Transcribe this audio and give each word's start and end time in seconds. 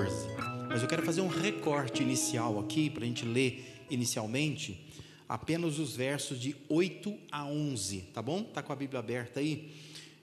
1 0.00 0.02
a 0.02 0.06
14. 0.06 0.28
Mas 0.68 0.82
eu 0.82 0.88
quero 0.88 1.02
fazer 1.02 1.20
um 1.20 1.28
recorte 1.28 2.02
inicial 2.02 2.58
aqui, 2.58 2.88
para 2.88 3.04
a 3.04 3.06
gente 3.06 3.24
ler 3.24 3.84
inicialmente, 3.90 4.88
apenas 5.28 5.78
os 5.78 5.94
versos 5.94 6.40
de 6.40 6.56
8 6.68 7.16
a 7.30 7.44
11, 7.44 8.00
tá 8.14 8.22
bom? 8.22 8.40
Está 8.40 8.62
com 8.62 8.72
a 8.72 8.76
Bíblia 8.76 9.00
aberta 9.00 9.40
aí? 9.40 9.72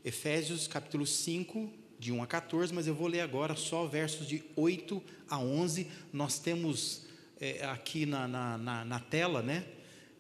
Efésios 0.04 0.68
capítulo 0.68 1.06
5, 1.06 1.72
de 2.00 2.12
1 2.12 2.24
a 2.24 2.28
14, 2.28 2.74
mas 2.74 2.88
eu 2.88 2.96
vou 2.96 3.08
ler 3.08 3.22
agora 3.22 3.56
só 3.56 3.86
versos 3.86 4.28
de 4.28 4.44
8 4.56 5.04
a 5.30 5.38
11. 5.38 5.88
Nós 6.14 6.40
temos 6.40 7.06
é, 7.40 7.66
aqui 7.66 8.06
na, 8.06 8.28
na, 8.28 8.58
na, 8.58 8.86
na, 8.86 9.00
tela, 9.00 9.42
né? 9.42 9.66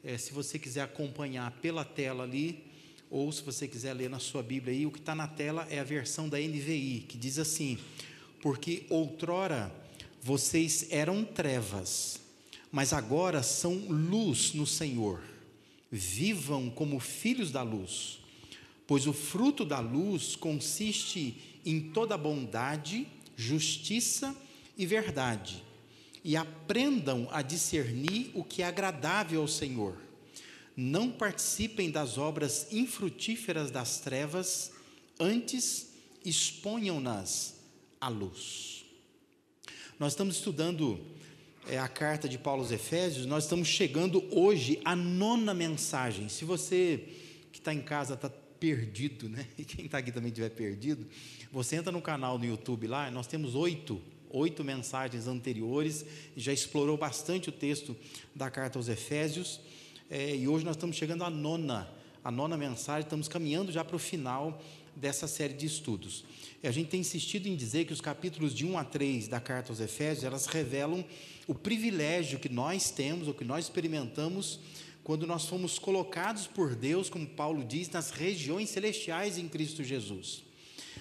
É, 0.03 0.17
se 0.17 0.33
você 0.33 0.59
quiser 0.59 0.81
acompanhar 0.81 1.51
pela 1.61 1.83
tela 1.83 2.23
ali, 2.23 2.63
ou 3.09 3.31
se 3.31 3.41
você 3.41 3.67
quiser 3.67 3.93
ler 3.93 4.09
na 4.09 4.19
sua 4.19 4.43
Bíblia 4.43 4.73
aí, 4.73 4.85
o 4.85 4.91
que 4.91 4.99
está 4.99 5.15
na 5.15 5.27
tela 5.27 5.65
é 5.69 5.79
a 5.79 5.83
versão 5.83 6.27
da 6.27 6.37
NVI, 6.37 7.05
que 7.07 7.17
diz 7.17 7.39
assim: 7.39 7.77
Porque 8.41 8.85
outrora 8.89 9.73
vocês 10.21 10.87
eram 10.89 11.23
trevas, 11.23 12.19
mas 12.71 12.91
agora 12.91 13.41
são 13.41 13.73
luz 13.87 14.53
no 14.53 14.67
Senhor. 14.67 15.21
Vivam 15.89 16.69
como 16.69 16.99
filhos 16.99 17.51
da 17.51 17.63
luz, 17.63 18.19
pois 18.85 19.07
o 19.07 19.13
fruto 19.13 19.63
da 19.63 19.79
luz 19.79 20.35
consiste 20.35 21.59
em 21.65 21.79
toda 21.79 22.17
bondade, 22.17 23.07
justiça 23.37 24.35
e 24.77 24.85
verdade, 24.85 25.63
e 26.23 26.35
aprendam 26.35 27.27
a 27.31 27.41
discernir 27.41 28.31
o 28.33 28.43
que 28.43 28.61
é 28.61 28.65
agradável 28.65 29.41
ao 29.41 29.47
Senhor. 29.47 29.97
Não 30.75 31.09
participem 31.09 31.89
das 31.89 32.17
obras 32.17 32.67
infrutíferas 32.71 33.71
das 33.71 33.99
trevas, 33.99 34.71
antes 35.19 35.87
exponham-nas 36.23 37.56
à 37.99 38.07
luz. 38.07 38.85
Nós 39.99 40.13
estamos 40.13 40.35
estudando 40.35 40.99
é, 41.67 41.77
a 41.79 41.87
carta 41.87 42.29
de 42.29 42.37
Paulo 42.37 42.61
aos 42.61 42.71
Efésios, 42.71 43.25
nós 43.25 43.43
estamos 43.43 43.67
chegando 43.67 44.23
hoje 44.31 44.79
à 44.85 44.95
nona 44.95 45.53
mensagem. 45.53 46.29
Se 46.29 46.45
você 46.45 47.03
que 47.51 47.59
está 47.59 47.73
em 47.73 47.81
casa 47.81 48.13
está 48.13 48.29
perdido, 48.29 49.27
né? 49.27 49.45
E 49.57 49.65
quem 49.65 49.85
está 49.85 49.97
aqui 49.97 50.11
também 50.11 50.29
estiver 50.29 50.49
perdido, 50.49 51.05
você 51.51 51.75
entra 51.75 51.91
no 51.91 52.01
canal 52.01 52.37
do 52.37 52.45
YouTube 52.45 52.87
lá, 52.87 53.09
nós 53.09 53.27
temos 53.27 53.55
oito, 53.55 54.01
oito 54.29 54.63
mensagens 54.63 55.27
anteriores, 55.27 56.05
já 56.35 56.53
explorou 56.53 56.97
bastante 56.97 57.49
o 57.49 57.51
texto 57.51 57.95
da 58.35 58.49
carta 58.49 58.77
aos 58.77 58.87
Efésios, 58.87 59.59
é, 60.09 60.35
e 60.35 60.47
hoje 60.47 60.63
nós 60.63 60.75
estamos 60.75 60.95
chegando 60.95 61.23
à 61.23 61.29
nona, 61.29 61.89
a 62.23 62.31
nona 62.31 62.55
mensagem, 62.55 63.03
estamos 63.03 63.27
caminhando 63.27 63.71
já 63.71 63.83
para 63.83 63.95
o 63.95 63.99
final 63.99 64.61
dessa 64.97 65.27
série 65.27 65.53
de 65.53 65.65
estudos. 65.65 66.25
A 66.63 66.71
gente 66.71 66.89
tem 66.89 66.99
insistido 66.99 67.47
em 67.47 67.55
dizer 67.55 67.85
que 67.85 67.93
os 67.93 68.01
capítulos 68.01 68.53
de 68.53 68.65
1 68.65 68.77
a 68.77 68.83
3 68.83 69.27
da 69.27 69.39
carta 69.39 69.71
aos 69.71 69.79
Efésios, 69.79 70.23
elas 70.23 70.47
revelam 70.47 71.05
o 71.47 71.53
privilégio 71.53 72.39
que 72.39 72.49
nós 72.49 72.89
temos, 72.91 73.27
ou 73.27 73.33
que 73.33 73.45
nós 73.45 73.65
experimentamos, 73.65 74.59
quando 75.03 75.25
nós 75.25 75.45
fomos 75.45 75.79
colocados 75.79 76.47
por 76.47 76.75
Deus, 76.75 77.09
como 77.09 77.25
Paulo 77.25 77.63
diz, 77.63 77.89
nas 77.89 78.09
regiões 78.09 78.69
celestiais 78.69 79.37
em 79.37 79.47
Cristo 79.47 79.83
Jesus. 79.83 80.43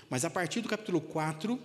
Mas 0.09 0.25
a 0.25 0.31
partir 0.31 0.61
do 0.61 0.69
capítulo 0.69 1.01
4, 1.01 1.59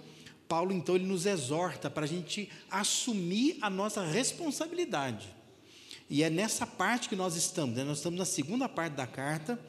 Paulo 0.48 0.74
então 0.74 0.96
ele 0.96 1.06
nos 1.06 1.26
exorta 1.26 1.90
para 1.90 2.06
a 2.06 2.08
gente 2.08 2.50
assumir 2.70 3.58
a 3.62 3.70
nossa 3.70 4.04
responsabilidade. 4.04 5.28
E 6.10 6.24
é 6.24 6.30
nessa 6.30 6.66
parte 6.66 7.08
que 7.08 7.16
nós 7.16 7.36
estamos, 7.36 7.76
né? 7.76 7.84
nós 7.84 8.00
estamos 8.00 8.18
na 8.18 8.26
segunda 8.26 8.68
parte 8.68 8.94
da 8.94 9.06
carta, 9.06 9.60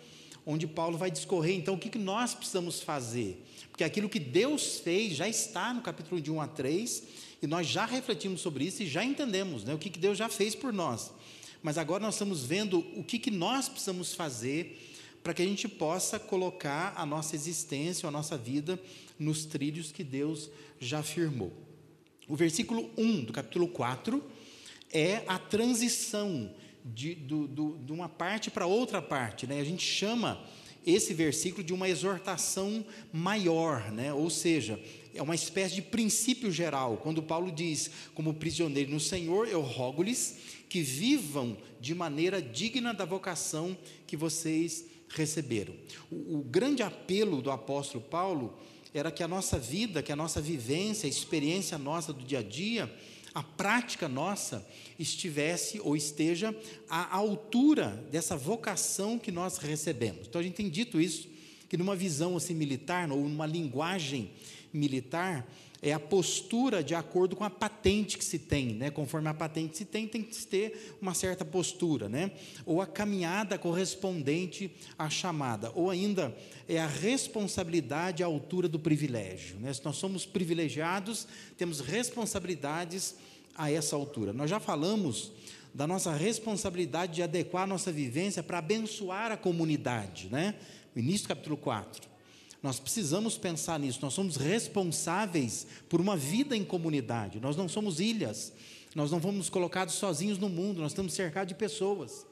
onde 0.45 0.67
Paulo 0.67 0.99
vai 0.99 1.11
discorrer 1.11 1.57
então 1.57 1.75
o 1.75 1.79
que, 1.79 1.99
nós 1.99 2.35
precisamos 2.35 2.81
fazer. 2.81 3.45
Porque 3.71 3.85
aquilo 3.85 4.09
que 4.09 4.19
Deus 4.19 4.81
fez 4.81 5.15
já 5.15 5.29
está 5.29 5.73
no 5.73 5.81
capítulo 5.81 6.21
de 6.21 6.31
1 6.31 6.41
a 6.41 6.49
3, 6.49 7.03
e 7.43 7.47
nós 7.47 7.67
já 7.67 7.85
refletimos 7.85 8.41
sobre 8.41 8.65
isso 8.65 8.83
e 8.83 8.87
já 8.87 9.05
entendemos 9.05 9.65
né, 9.65 9.75
o 9.75 9.79
que, 9.79 9.91
Deus 9.91 10.17
já 10.17 10.29
fez 10.29 10.55
por 10.55 10.73
nós. 10.73 11.11
Mas 11.63 11.79
agora 11.79 12.03
nós 12.03 12.15
estamos 12.15 12.45
vendo 12.45 12.79
o 12.97 13.03
que, 13.03 13.31
nós 13.31 13.69
precisamos 13.69 14.15
fazer 14.15 14.91
para 15.23 15.35
que 15.35 15.43
a 15.43 15.45
gente 15.45 15.69
possa 15.69 16.19
colocar 16.19 16.93
a 16.97 17.07
nossa 17.07 17.37
existência, 17.37 18.09
a 18.09 18.13
nossa 18.13 18.37
vida 18.37 18.79
nos 19.19 19.45
trilhos 19.45 19.93
que 19.93 20.03
Deus 20.03 20.51
já 20.81 20.99
afirmou. 20.99 21.53
O 22.29 22.37
versículo 22.37 22.91
1 22.97 23.25
do 23.25 23.33
capítulo 23.33 23.69
4 23.69 24.23
é 24.93 25.23
a 25.27 25.39
transição 25.39 26.51
de, 26.85 27.15
do, 27.15 27.47
do, 27.47 27.79
de 27.79 27.93
uma 27.93 28.09
parte 28.09 28.51
para 28.51 28.67
outra 28.67 29.01
parte. 29.01 29.47
Né? 29.47 29.61
A 29.61 29.65
gente 29.65 29.85
chama 29.85 30.43
esse 30.87 31.15
versículo 31.15 31.63
de 31.63 31.73
uma 31.73 31.89
exortação 31.89 32.85
maior, 33.13 33.91
né? 33.93 34.13
ou 34.13 34.29
seja, 34.29 34.81
é 35.15 35.23
uma 35.23 35.35
espécie 35.35 35.75
de 35.75 35.83
princípio 35.83 36.51
geral. 36.51 36.97
Quando 36.97 37.23
Paulo 37.23 37.53
diz, 37.53 37.91
como 38.15 38.35
prisioneiro 38.35 38.91
no 38.91 39.01
Senhor, 39.01 39.47
eu 39.47 39.61
rogo-lhes 39.61 40.39
que 40.69 40.81
vivam 40.81 41.57
de 41.81 41.95
maneira 41.95 42.41
digna 42.41 42.93
da 42.93 43.05
vocação 43.05 43.77
que 44.07 44.17
vocês 44.17 44.87
receberam. 45.09 45.75
O, 46.11 46.39
o 46.39 46.43
grande 46.43 46.83
apelo 46.83 47.43
do 47.43 47.51
apóstolo 47.51 48.03
Paulo 48.03 48.59
era 48.95 49.11
que 49.11 49.23
a 49.23 49.29
nossa 49.29 49.59
vida, 49.59 50.03
que 50.03 50.13
a 50.13 50.17
nossa 50.17 50.41
vivência, 50.41 51.07
a 51.07 51.11
experiência 51.11 51.79
nossa 51.79 52.13
do 52.13 52.25
dia 52.25 52.41
a 52.41 52.43
dia, 52.43 52.93
a 53.35 53.43
prática 53.43 54.09
nossa 54.09 54.67
estivesse 54.99 55.81
ou 55.81 55.97
esteja 55.97 56.55
à 56.89 57.17
altura 57.17 58.05
dessa 58.11 58.37
vocação 58.37 59.19
que 59.19 59.33
nós 59.33 59.59
recebemos. 59.59 60.27
Então 60.27 60.41
a 60.41 60.45
gente 60.45 60.55
tem 60.55 60.69
dito 60.69 61.01
isso, 61.01 61.29
que 61.69 61.77
numa 61.77 61.97
visão 61.97 62.37
assim 62.37 62.55
militar, 62.55 63.11
ou 63.11 63.29
numa 63.29 63.47
linguagem 63.47 64.31
militar, 64.73 65.51
é 65.83 65.93
a 65.93 65.99
postura 65.99 66.83
de 66.83 66.95
acordo 66.95 67.35
com 67.35 67.43
a 67.43 67.51
patente 67.51 68.17
que 68.17 68.25
se 68.25 68.39
tem, 68.39 68.75
né? 68.75 68.89
Conforme 68.89 69.29
a 69.29 69.35
patente 69.35 69.77
se 69.77 69.85
tem, 69.85 70.07
tem 70.07 70.23
que 70.23 70.47
ter 70.47 70.97
uma 71.03 71.13
certa 71.13 71.45
postura, 71.45 72.09
né? 72.09 72.31
Ou 72.65 72.81
a 72.81 72.87
caminhada 72.87 73.59
correspondente 73.59 74.71
à 74.97 75.11
chamada, 75.11 75.73
ou 75.75 75.91
ainda 75.91 76.33
é 76.69 76.79
a 76.79 76.87
responsabilidade 76.87 78.23
à 78.23 78.27
altura 78.27 78.69
do 78.69 78.79
privilégio, 78.79 79.59
né? 79.59 79.75
Se 79.75 79.85
nós 79.85 79.97
somos 79.97 80.25
privilegiados, 80.25 81.27
temos 81.59 81.81
responsabilidades 81.81 83.17
a 83.57 83.69
essa 83.69 83.97
altura. 83.97 84.33
Nós 84.33 84.49
já 84.49 84.61
falamos 84.61 85.33
da 85.75 85.85
nossa 85.85 86.13
responsabilidade 86.13 87.15
de 87.15 87.23
adequar 87.25 87.65
a 87.65 87.67
nossa 87.67 87.91
vivência 87.91 88.41
para 88.41 88.59
abençoar 88.59 89.33
a 89.33 89.37
comunidade, 89.37 90.29
né? 90.31 90.55
O 90.95 90.99
início 91.01 91.27
do 91.27 91.29
capítulo 91.29 91.57
4. 91.57 92.12
Nós 92.63 92.79
precisamos 92.79 93.37
pensar 93.37 93.79
nisso. 93.81 93.99
Nós 94.03 94.15
somos 94.15 94.37
responsáveis 94.37 95.67
por 95.89 96.01
uma 96.01 96.17
vida 96.17 96.57
em 96.57 96.65
comunidade. 96.65 97.41
Nós 97.41 97.57
não 97.57 97.69
somos 97.69 97.99
ilhas. 97.99 98.53
Nós 98.95 99.11
não 99.11 99.21
fomos 99.21 99.51
colocados 99.51 99.95
sozinhos 99.95 100.39
no 100.39 100.49
mundo. 100.49 100.81
Nós 100.81 100.93
estamos 100.93 101.13
cercados 101.13 101.49
de 101.49 101.59
pessoas. 101.59 102.25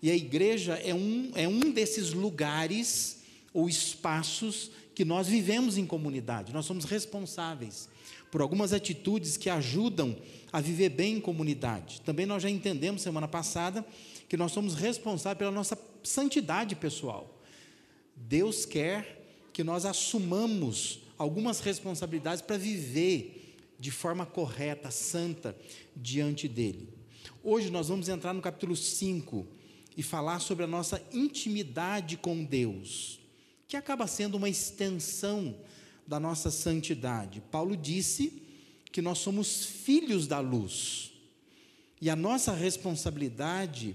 E 0.00 0.10
a 0.10 0.14
igreja 0.14 0.74
é 0.74 0.94
um, 0.94 1.32
é 1.34 1.48
um 1.48 1.72
desses 1.72 2.12
lugares 2.12 3.22
ou 3.52 3.68
espaços 3.68 4.70
que 4.94 5.04
nós 5.04 5.26
vivemos 5.26 5.76
em 5.76 5.86
comunidade. 5.86 6.52
Nós 6.52 6.66
somos 6.66 6.84
responsáveis 6.84 7.88
por 8.30 8.40
algumas 8.40 8.72
atitudes 8.72 9.36
que 9.36 9.48
ajudam 9.50 10.16
a 10.52 10.60
viver 10.60 10.90
bem 10.90 11.16
em 11.16 11.20
comunidade. 11.20 12.00
Também 12.02 12.26
nós 12.26 12.42
já 12.42 12.50
entendemos 12.50 13.02
semana 13.02 13.26
passada 13.26 13.84
que 14.28 14.36
nós 14.36 14.52
somos 14.52 14.74
responsáveis 14.74 15.38
pela 15.38 15.50
nossa 15.50 15.76
santidade 16.02 16.76
pessoal. 16.76 17.40
Deus 18.16 18.64
quer 18.64 19.23
que 19.54 19.62
nós 19.62 19.84
assumamos 19.86 20.98
algumas 21.16 21.60
responsabilidades 21.60 22.42
para 22.42 22.58
viver 22.58 23.56
de 23.78 23.92
forma 23.92 24.26
correta, 24.26 24.90
santa, 24.90 25.56
diante 25.94 26.48
dele. 26.48 26.88
Hoje 27.40 27.70
nós 27.70 27.88
vamos 27.88 28.08
entrar 28.08 28.34
no 28.34 28.42
capítulo 28.42 28.74
5 28.74 29.46
e 29.96 30.02
falar 30.02 30.40
sobre 30.40 30.64
a 30.64 30.66
nossa 30.66 31.00
intimidade 31.12 32.16
com 32.16 32.44
Deus, 32.44 33.20
que 33.68 33.76
acaba 33.76 34.08
sendo 34.08 34.34
uma 34.34 34.48
extensão 34.48 35.56
da 36.04 36.18
nossa 36.18 36.50
santidade. 36.50 37.40
Paulo 37.52 37.76
disse 37.76 38.42
que 38.90 39.00
nós 39.00 39.18
somos 39.18 39.64
filhos 39.64 40.26
da 40.26 40.40
luz. 40.40 41.12
E 42.00 42.10
a 42.10 42.16
nossa 42.16 42.52
responsabilidade 42.52 43.94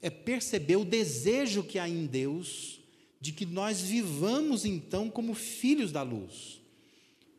é 0.00 0.08
perceber 0.08 0.76
o 0.76 0.84
desejo 0.84 1.64
que 1.64 1.80
há 1.80 1.88
em 1.88 2.06
Deus 2.06 2.81
de 3.22 3.30
que 3.30 3.46
nós 3.46 3.80
vivamos 3.80 4.64
então 4.64 5.08
como 5.08 5.32
filhos 5.32 5.92
da 5.92 6.02
luz, 6.02 6.60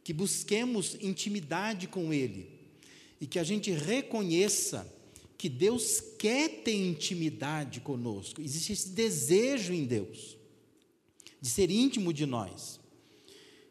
que 0.02 0.14
busquemos 0.14 0.96
intimidade 1.02 1.88
com 1.90 2.14
Ele 2.14 2.50
e 3.20 3.28
que 3.28 3.38
a 3.38 3.44
gente 3.44 3.70
reconheça 3.70 4.90
que 5.38 5.50
Deus 5.50 6.02
quer 6.18 6.62
ter 6.64 6.74
intimidade 6.74 7.82
conosco, 7.82 8.42
existe 8.42 8.72
esse 8.72 8.90
desejo 8.92 9.74
em 9.74 9.84
Deus 9.84 10.38
de 11.42 11.50
ser 11.50 11.70
íntimo 11.70 12.14
de 12.14 12.26
nós. 12.26 12.80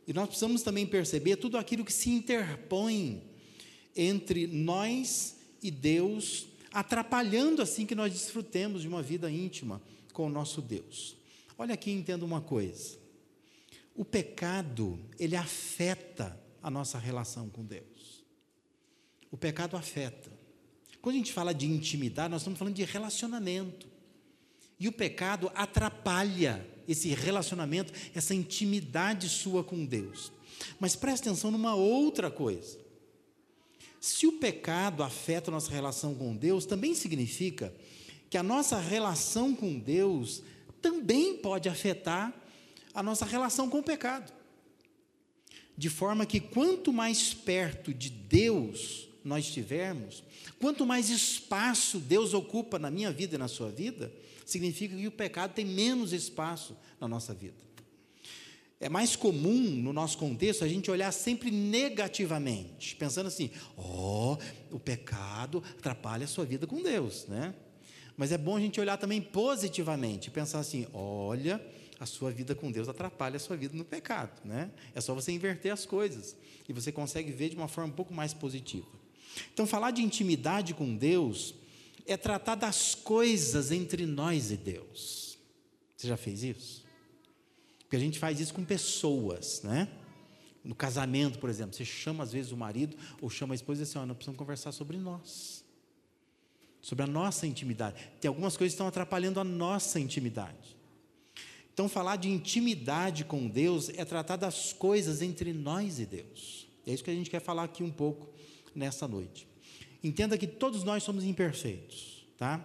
E 0.06 0.12
nós 0.12 0.26
precisamos 0.26 0.60
também 0.60 0.84
perceber 0.84 1.36
tudo 1.36 1.56
aquilo 1.56 1.82
que 1.82 1.92
se 1.94 2.10
interpõe 2.10 3.22
entre 3.96 4.46
nós 4.46 5.36
e 5.62 5.70
Deus, 5.70 6.46
atrapalhando 6.74 7.62
assim 7.62 7.86
que 7.86 7.94
nós 7.94 8.12
desfrutemos 8.12 8.82
de 8.82 8.88
uma 8.88 9.02
vida 9.02 9.30
íntima 9.30 9.80
com 10.12 10.26
o 10.26 10.30
nosso 10.30 10.60
Deus. 10.60 11.21
Olha 11.58 11.74
aqui, 11.74 11.90
entenda 11.90 12.24
uma 12.24 12.40
coisa. 12.40 12.98
O 13.94 14.04
pecado, 14.04 14.98
ele 15.18 15.36
afeta 15.36 16.38
a 16.62 16.70
nossa 16.70 16.98
relação 16.98 17.48
com 17.48 17.64
Deus. 17.64 18.24
O 19.30 19.36
pecado 19.36 19.76
afeta. 19.76 20.30
Quando 21.00 21.16
a 21.16 21.18
gente 21.18 21.32
fala 21.32 21.52
de 21.52 21.66
intimidade, 21.66 22.30
nós 22.30 22.42
estamos 22.42 22.58
falando 22.58 22.74
de 22.74 22.84
relacionamento. 22.84 23.88
E 24.78 24.88
o 24.88 24.92
pecado 24.92 25.50
atrapalha 25.54 26.66
esse 26.88 27.08
relacionamento, 27.08 27.92
essa 28.14 28.34
intimidade 28.34 29.28
sua 29.28 29.62
com 29.62 29.84
Deus. 29.84 30.32
Mas 30.80 30.96
preste 30.96 31.28
atenção 31.28 31.50
numa 31.50 31.74
outra 31.74 32.30
coisa. 32.30 32.78
Se 34.00 34.26
o 34.26 34.32
pecado 34.32 35.02
afeta 35.02 35.50
a 35.50 35.52
nossa 35.52 35.70
relação 35.70 36.14
com 36.14 36.36
Deus, 36.36 36.66
também 36.66 36.94
significa 36.94 37.72
que 38.28 38.36
a 38.36 38.42
nossa 38.42 38.78
relação 38.78 39.54
com 39.54 39.78
Deus 39.78 40.42
também 40.82 41.36
pode 41.36 41.68
afetar 41.68 42.34
a 42.92 43.02
nossa 43.02 43.24
relação 43.24 43.70
com 43.70 43.78
o 43.78 43.82
pecado. 43.82 44.32
De 45.76 45.88
forma 45.88 46.26
que 46.26 46.40
quanto 46.40 46.92
mais 46.92 47.32
perto 47.32 47.94
de 47.94 48.10
Deus 48.10 49.08
nós 49.24 49.46
estivermos, 49.46 50.22
quanto 50.60 50.84
mais 50.84 51.08
espaço 51.08 51.98
Deus 51.98 52.34
ocupa 52.34 52.78
na 52.78 52.90
minha 52.90 53.10
vida 53.10 53.36
e 53.36 53.38
na 53.38 53.48
sua 53.48 53.70
vida, 53.70 54.12
significa 54.44 54.94
que 54.94 55.06
o 55.06 55.12
pecado 55.12 55.54
tem 55.54 55.64
menos 55.64 56.12
espaço 56.12 56.76
na 57.00 57.08
nossa 57.08 57.32
vida. 57.32 57.72
É 58.78 58.88
mais 58.88 59.14
comum, 59.14 59.60
no 59.60 59.92
nosso 59.92 60.18
contexto, 60.18 60.64
a 60.64 60.68
gente 60.68 60.90
olhar 60.90 61.12
sempre 61.12 61.52
negativamente, 61.52 62.96
pensando 62.96 63.28
assim: 63.28 63.48
ó, 63.76 64.36
oh, 64.36 64.74
o 64.74 64.80
pecado 64.80 65.62
atrapalha 65.78 66.24
a 66.24 66.28
sua 66.28 66.44
vida 66.44 66.66
com 66.66 66.82
Deus, 66.82 67.26
né? 67.28 67.54
Mas 68.16 68.32
é 68.32 68.38
bom 68.38 68.56
a 68.56 68.60
gente 68.60 68.80
olhar 68.80 68.96
também 68.96 69.20
positivamente, 69.20 70.30
pensar 70.30 70.60
assim: 70.60 70.86
olha, 70.92 71.64
a 71.98 72.06
sua 72.06 72.30
vida 72.30 72.54
com 72.54 72.70
Deus 72.70 72.88
atrapalha 72.88 73.36
a 73.36 73.40
sua 73.40 73.56
vida 73.56 73.76
no 73.76 73.84
pecado, 73.84 74.40
né? 74.44 74.70
É 74.94 75.00
só 75.00 75.14
você 75.14 75.32
inverter 75.32 75.72
as 75.72 75.86
coisas 75.86 76.36
e 76.68 76.72
você 76.72 76.90
consegue 76.90 77.30
ver 77.30 77.48
de 77.48 77.56
uma 77.56 77.68
forma 77.68 77.92
um 77.92 77.96
pouco 77.96 78.12
mais 78.12 78.34
positiva. 78.34 78.88
Então, 79.52 79.66
falar 79.66 79.92
de 79.92 80.02
intimidade 80.02 80.74
com 80.74 80.96
Deus 80.96 81.54
é 82.06 82.16
tratar 82.16 82.56
das 82.56 82.94
coisas 82.94 83.70
entre 83.70 84.04
nós 84.04 84.50
e 84.50 84.56
Deus. 84.56 85.38
Você 85.96 86.08
já 86.08 86.16
fez 86.16 86.42
isso? 86.42 86.84
Porque 87.80 87.96
a 87.96 88.00
gente 88.00 88.18
faz 88.18 88.40
isso 88.40 88.52
com 88.52 88.64
pessoas, 88.64 89.62
né? 89.62 89.88
No 90.64 90.74
casamento, 90.74 91.38
por 91.38 91.50
exemplo, 91.50 91.74
você 91.74 91.84
chama 91.84 92.24
às 92.24 92.32
vezes 92.32 92.52
o 92.52 92.56
marido 92.56 92.96
ou 93.20 93.28
chama 93.28 93.54
a 93.54 93.56
esposa 93.56 93.80
e 93.80 93.84
diz 93.84 93.90
assim: 93.90 93.98
oh, 93.98 94.06
nós 94.06 94.16
precisamos 94.16 94.38
conversar 94.38 94.72
sobre 94.72 94.96
nós, 94.96 95.61
sobre 96.82 97.04
a 97.04 97.06
nossa 97.06 97.46
intimidade. 97.46 97.96
Tem 98.20 98.28
algumas 98.28 98.56
coisas 98.56 98.72
que 98.72 98.74
estão 98.74 98.88
atrapalhando 98.88 99.38
a 99.38 99.44
nossa 99.44 100.00
intimidade. 100.00 100.76
Então, 101.72 101.88
falar 101.88 102.16
de 102.16 102.28
intimidade 102.28 103.24
com 103.24 103.48
Deus 103.48 103.88
é 103.90 104.04
tratar 104.04 104.36
das 104.36 104.72
coisas 104.74 105.22
entre 105.22 105.52
nós 105.54 105.98
e 106.00 106.04
Deus. 106.04 106.66
É 106.86 106.92
isso 106.92 107.02
que 107.02 107.10
a 107.10 107.14
gente 107.14 107.30
quer 107.30 107.40
falar 107.40 107.64
aqui 107.64 107.82
um 107.82 107.90
pouco 107.90 108.28
nessa 108.74 109.08
noite. 109.08 109.46
Entenda 110.04 110.36
que 110.36 110.46
todos 110.46 110.82
nós 110.82 111.02
somos 111.04 111.24
imperfeitos, 111.24 112.26
tá? 112.36 112.62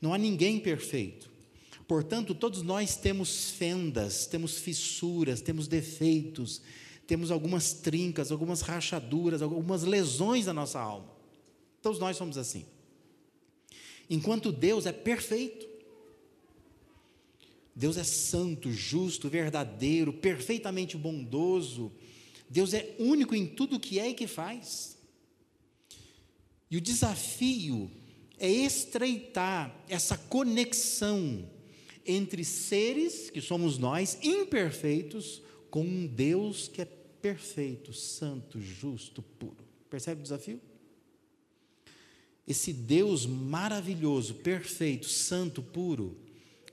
Não 0.00 0.12
há 0.12 0.18
ninguém 0.18 0.58
perfeito. 0.58 1.30
Portanto, 1.86 2.34
todos 2.34 2.62
nós 2.62 2.96
temos 2.96 3.50
fendas, 3.50 4.26
temos 4.26 4.58
fissuras, 4.58 5.40
temos 5.40 5.68
defeitos, 5.68 6.60
temos 7.06 7.30
algumas 7.30 7.72
trincas, 7.72 8.32
algumas 8.32 8.60
rachaduras, 8.62 9.42
algumas 9.42 9.84
lesões 9.84 10.46
na 10.46 10.52
nossa 10.52 10.80
alma. 10.80 11.08
Todos 11.80 11.98
nós 11.98 12.16
somos 12.16 12.36
assim. 12.36 12.64
Enquanto 14.12 14.52
Deus 14.52 14.84
é 14.84 14.92
perfeito. 14.92 15.66
Deus 17.74 17.96
é 17.96 18.04
santo, 18.04 18.70
justo, 18.70 19.26
verdadeiro, 19.30 20.12
perfeitamente 20.12 20.98
bondoso. 20.98 21.90
Deus 22.46 22.74
é 22.74 22.94
único 22.98 23.34
em 23.34 23.46
tudo 23.46 23.80
que 23.80 23.98
é 23.98 24.10
e 24.10 24.14
que 24.14 24.26
faz. 24.26 24.98
E 26.70 26.76
o 26.76 26.80
desafio 26.80 27.90
é 28.38 28.50
estreitar 28.50 29.74
essa 29.88 30.18
conexão 30.18 31.48
entre 32.04 32.44
seres, 32.44 33.30
que 33.30 33.40
somos 33.40 33.78
nós, 33.78 34.18
imperfeitos, 34.22 35.40
com 35.70 35.86
um 35.86 36.06
Deus 36.06 36.68
que 36.68 36.82
é 36.82 36.84
perfeito, 36.84 37.94
santo, 37.94 38.60
justo, 38.60 39.22
puro. 39.22 39.64
Percebe 39.88 40.20
o 40.20 40.22
desafio? 40.22 40.60
Esse 42.46 42.72
Deus 42.72 43.24
maravilhoso, 43.24 44.34
perfeito, 44.36 45.08
santo, 45.08 45.62
puro, 45.62 46.16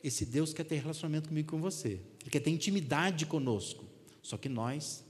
esse 0.04 0.26
Deus 0.26 0.54
quer 0.54 0.64
ter 0.64 0.78
relacionamento 0.78 1.30
comigo 1.30 1.48
e 1.48 1.52
com 1.52 1.62
você. 1.62 2.00
Ele 2.22 2.30
quer 2.32 2.40
ter 2.40 2.50
intimidade 2.50 3.26
conosco. 3.26 3.86
Só 4.22 4.38
que 4.38 4.50
nós 4.50 5.04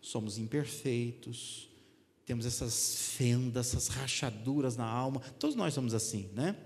somos 0.00 0.38
imperfeitos, 0.38 1.68
temos 2.24 2.46
essas 2.46 3.12
fendas, 3.16 3.68
essas 3.68 3.88
rachaduras 3.88 4.76
na 4.76 4.86
alma. 4.86 5.20
Todos 5.38 5.54
nós 5.54 5.74
somos 5.74 5.94
assim, 5.94 6.28
né? 6.34 6.56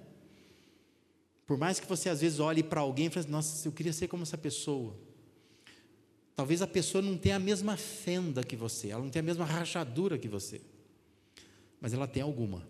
Por 1.46 1.58
mais 1.58 1.80
que 1.80 1.86
você 1.86 2.08
às 2.08 2.20
vezes 2.20 2.38
olhe 2.38 2.62
para 2.62 2.80
alguém 2.80 3.06
e 3.06 3.10
fale, 3.10 3.20
assim, 3.20 3.30
nossa, 3.30 3.66
eu 3.66 3.72
queria 3.72 3.92
ser 3.92 4.08
como 4.08 4.22
essa 4.22 4.38
pessoa. 4.38 4.96
Talvez 6.36 6.62
a 6.62 6.66
pessoa 6.66 7.02
não 7.02 7.18
tenha 7.18 7.36
a 7.36 7.40
mesma 7.40 7.76
fenda 7.76 8.42
que 8.44 8.56
você, 8.56 8.90
ela 8.90 9.02
não 9.02 9.10
tenha 9.10 9.22
a 9.22 9.26
mesma 9.26 9.44
rachadura 9.44 10.16
que 10.16 10.28
você. 10.28 10.60
Mas 11.80 11.92
ela 11.92 12.06
tem 12.06 12.22
alguma. 12.22 12.66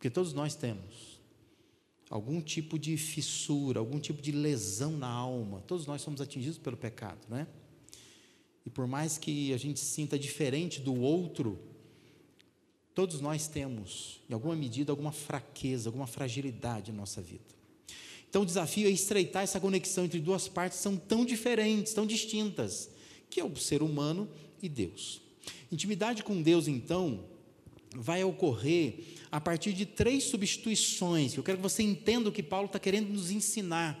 Porque 0.00 0.08
todos 0.08 0.32
nós 0.32 0.54
temos 0.54 1.20
algum 2.08 2.40
tipo 2.40 2.78
de 2.78 2.96
fissura, 2.96 3.78
algum 3.78 4.00
tipo 4.00 4.22
de 4.22 4.32
lesão 4.32 4.92
na 4.92 5.06
alma. 5.06 5.62
Todos 5.66 5.86
nós 5.86 6.00
somos 6.00 6.22
atingidos 6.22 6.56
pelo 6.56 6.74
pecado, 6.74 7.18
né? 7.28 7.46
E 8.64 8.70
por 8.70 8.86
mais 8.86 9.18
que 9.18 9.52
a 9.52 9.58
gente 9.58 9.78
sinta 9.78 10.18
diferente 10.18 10.80
do 10.80 10.94
outro, 10.98 11.58
todos 12.94 13.20
nós 13.20 13.46
temos, 13.46 14.22
em 14.26 14.32
alguma 14.32 14.56
medida, 14.56 14.90
alguma 14.90 15.12
fraqueza, 15.12 15.90
alguma 15.90 16.06
fragilidade 16.06 16.90
na 16.92 16.96
nossa 16.96 17.20
vida. 17.20 17.44
Então 18.26 18.40
o 18.40 18.46
desafio 18.46 18.88
é 18.88 18.90
estreitar 18.90 19.42
essa 19.42 19.60
conexão 19.60 20.06
entre 20.06 20.18
duas 20.18 20.48
partes 20.48 20.78
que 20.78 20.82
são 20.82 20.96
tão 20.96 21.26
diferentes, 21.26 21.92
tão 21.92 22.06
distintas, 22.06 22.88
que 23.28 23.38
é 23.38 23.44
o 23.44 23.54
ser 23.54 23.82
humano 23.82 24.26
e 24.62 24.68
Deus. 24.68 25.20
Intimidade 25.70 26.24
com 26.24 26.40
Deus, 26.40 26.66
então, 26.68 27.22
vai 27.94 28.22
ocorrer 28.24 28.94
a 29.30 29.40
partir 29.40 29.72
de 29.72 29.86
três 29.86 30.24
substituições. 30.24 31.34
Eu 31.34 31.42
quero 31.42 31.58
que 31.58 31.62
você 31.62 31.82
entenda 31.82 32.28
o 32.28 32.32
que 32.32 32.42
Paulo 32.42 32.66
está 32.66 32.78
querendo 32.78 33.08
nos 33.08 33.30
ensinar. 33.30 33.98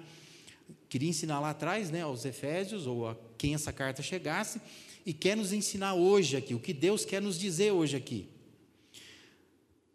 Queria 0.88 1.08
ensinar 1.08 1.40
lá 1.40 1.50
atrás, 1.50 1.90
né, 1.90 2.02
aos 2.02 2.24
Efésios, 2.24 2.86
ou 2.86 3.08
a 3.08 3.16
quem 3.38 3.54
essa 3.54 3.72
carta 3.72 4.02
chegasse, 4.02 4.60
e 5.04 5.12
quer 5.12 5.36
nos 5.36 5.52
ensinar 5.52 5.94
hoje 5.94 6.36
aqui, 6.36 6.54
o 6.54 6.60
que 6.60 6.72
Deus 6.72 7.04
quer 7.04 7.22
nos 7.22 7.38
dizer 7.38 7.72
hoje 7.72 7.96
aqui. 7.96 8.26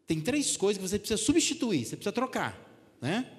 Tem 0.08 0.22
três 0.22 0.56
coisas 0.56 0.82
que 0.82 0.88
você 0.88 1.00
precisa 1.00 1.18
substituir, 1.18 1.86
você 1.86 1.96
precisa 1.96 2.12
trocar. 2.12 2.60
Né? 3.02 3.30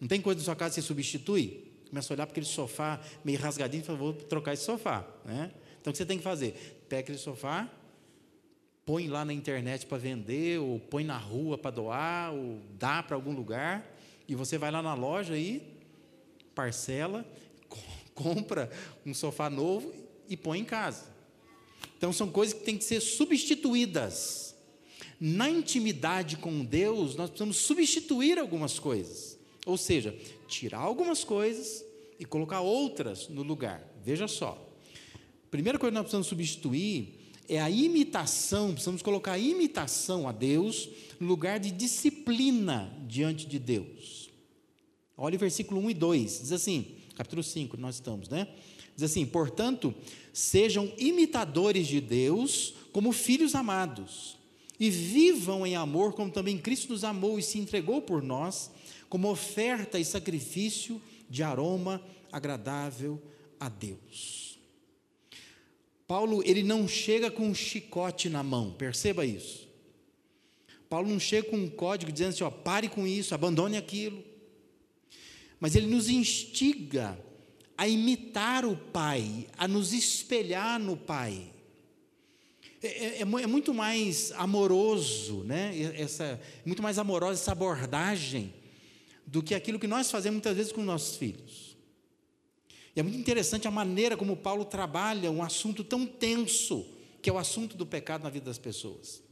Não 0.00 0.08
tem 0.08 0.20
coisa 0.20 0.38
na 0.38 0.44
sua 0.44 0.56
casa 0.56 0.74
que 0.74 0.80
você 0.80 0.86
substitui? 0.86 1.64
Começa 1.88 2.12
a 2.12 2.14
olhar 2.14 2.26
para 2.26 2.32
aquele 2.32 2.46
sofá 2.46 3.00
meio 3.24 3.38
rasgadinho 3.38 3.82
e 3.82 3.84
fala, 3.84 3.98
vou 3.98 4.12
trocar 4.12 4.54
esse 4.54 4.64
sofá. 4.64 5.06
Né? 5.24 5.52
Então 5.80 5.90
o 5.90 5.92
que 5.92 5.98
você 5.98 6.06
tem 6.06 6.18
que 6.18 6.24
fazer? 6.24 6.84
Pega 6.88 7.00
aquele 7.00 7.18
sofá, 7.18 7.70
põe 8.84 9.08
lá 9.08 9.24
na 9.24 9.32
internet 9.32 9.86
para 9.86 9.98
vender, 9.98 10.58
ou 10.60 10.78
põe 10.78 11.04
na 11.04 11.16
rua 11.16 11.56
para 11.56 11.70
doar, 11.70 12.32
ou 12.32 12.60
dá 12.78 13.02
para 13.02 13.16
algum 13.16 13.32
lugar, 13.32 13.84
e 14.28 14.34
você 14.34 14.58
vai 14.58 14.70
lá 14.70 14.82
na 14.82 14.94
loja 14.94 15.36
e 15.36 15.62
parcela, 16.54 17.26
compra 18.14 18.70
um 19.04 19.14
sofá 19.14 19.48
novo 19.48 19.92
e 20.28 20.36
põe 20.36 20.60
em 20.60 20.64
casa. 20.64 21.12
Então 21.96 22.12
são 22.12 22.30
coisas 22.30 22.54
que 22.54 22.64
têm 22.64 22.76
que 22.76 22.84
ser 22.84 23.00
substituídas. 23.00 24.54
Na 25.18 25.48
intimidade 25.48 26.36
com 26.36 26.64
Deus, 26.64 27.16
nós 27.16 27.30
precisamos 27.30 27.56
substituir 27.56 28.38
algumas 28.38 28.78
coisas. 28.78 29.38
Ou 29.64 29.78
seja, 29.78 30.14
tirar 30.46 30.80
algumas 30.80 31.24
coisas 31.24 31.84
e 32.18 32.24
colocar 32.24 32.60
outras 32.60 33.28
no 33.28 33.42
lugar. 33.42 33.82
Veja 34.04 34.28
só. 34.28 34.70
Primeira 35.50 35.78
coisa 35.78 35.92
que 35.92 35.94
nós 35.94 36.02
precisamos 36.02 36.26
substituir 36.26 37.23
é 37.48 37.60
a 37.60 37.70
imitação, 37.70 38.72
precisamos 38.72 39.02
colocar 39.02 39.32
a 39.32 39.38
imitação 39.38 40.28
a 40.28 40.32
Deus 40.32 40.88
no 41.20 41.26
lugar 41.26 41.60
de 41.60 41.70
disciplina 41.70 42.92
diante 43.06 43.46
de 43.46 43.58
Deus. 43.58 44.30
Olha 45.16 45.36
o 45.36 45.38
versículo 45.38 45.80
1 45.80 45.90
e 45.90 45.94
2, 45.94 46.40
diz 46.40 46.52
assim, 46.52 46.86
capítulo 47.14 47.42
5, 47.42 47.76
nós 47.76 47.96
estamos, 47.96 48.28
né? 48.28 48.48
Diz 48.96 49.10
assim: 49.10 49.26
portanto, 49.26 49.94
sejam 50.32 50.92
imitadores 50.98 51.86
de 51.86 52.00
Deus 52.00 52.74
como 52.92 53.12
filhos 53.12 53.54
amados, 53.54 54.36
e 54.78 54.90
vivam 54.90 55.66
em 55.66 55.76
amor 55.76 56.14
como 56.14 56.30
também 56.30 56.58
Cristo 56.58 56.92
nos 56.92 57.04
amou 57.04 57.38
e 57.38 57.42
se 57.42 57.58
entregou 57.58 58.02
por 58.02 58.22
nós, 58.22 58.70
como 59.08 59.30
oferta 59.30 59.98
e 59.98 60.04
sacrifício 60.04 61.00
de 61.30 61.42
aroma 61.42 62.02
agradável 62.32 63.20
a 63.60 63.68
Deus. 63.68 64.53
Paulo 66.06 66.42
ele 66.44 66.62
não 66.62 66.86
chega 66.86 67.30
com 67.30 67.48
um 67.48 67.54
chicote 67.54 68.28
na 68.28 68.42
mão, 68.42 68.72
perceba 68.72 69.24
isso. 69.24 69.68
Paulo 70.88 71.08
não 71.08 71.18
chega 71.18 71.48
com 71.48 71.56
um 71.56 71.68
código 71.68 72.12
dizendo 72.12 72.30
assim, 72.30 72.44
ó, 72.44 72.50
pare 72.50 72.88
com 72.88 73.06
isso, 73.06 73.34
abandone 73.34 73.76
aquilo. 73.76 74.22
Mas 75.58 75.74
ele 75.74 75.86
nos 75.86 76.08
instiga 76.08 77.18
a 77.76 77.88
imitar 77.88 78.64
o 78.64 78.76
Pai, 78.76 79.46
a 79.56 79.66
nos 79.66 79.92
espelhar 79.92 80.78
no 80.78 80.96
Pai. 80.96 81.50
é, 82.82 82.86
é, 82.86 83.20
é, 83.22 83.24
muito 83.24 83.72
mais 83.72 84.30
amoroso, 84.32 85.42
né? 85.44 85.72
Essa, 85.96 86.40
muito 86.66 86.82
mais 86.82 86.98
amorosa 86.98 87.40
essa 87.40 87.52
abordagem 87.52 88.52
do 89.26 89.42
que 89.42 89.54
aquilo 89.54 89.78
que 89.78 89.86
nós 89.86 90.10
fazemos 90.10 90.34
muitas 90.34 90.56
vezes 90.56 90.70
com 90.70 90.82
os 90.82 90.86
nossos 90.86 91.16
filhos. 91.16 91.63
E 92.94 93.00
é 93.00 93.02
muito 93.02 93.18
interessante 93.18 93.66
a 93.66 93.70
maneira 93.70 94.16
como 94.16 94.36
Paulo 94.36 94.64
trabalha 94.64 95.30
um 95.30 95.42
assunto 95.42 95.82
tão 95.82 96.06
tenso, 96.06 96.86
que 97.20 97.28
é 97.28 97.32
o 97.32 97.38
assunto 97.38 97.76
do 97.76 97.84
pecado 97.84 98.22
na 98.22 98.30
vida 98.30 98.46
das 98.46 98.58
pessoas. 98.58 99.22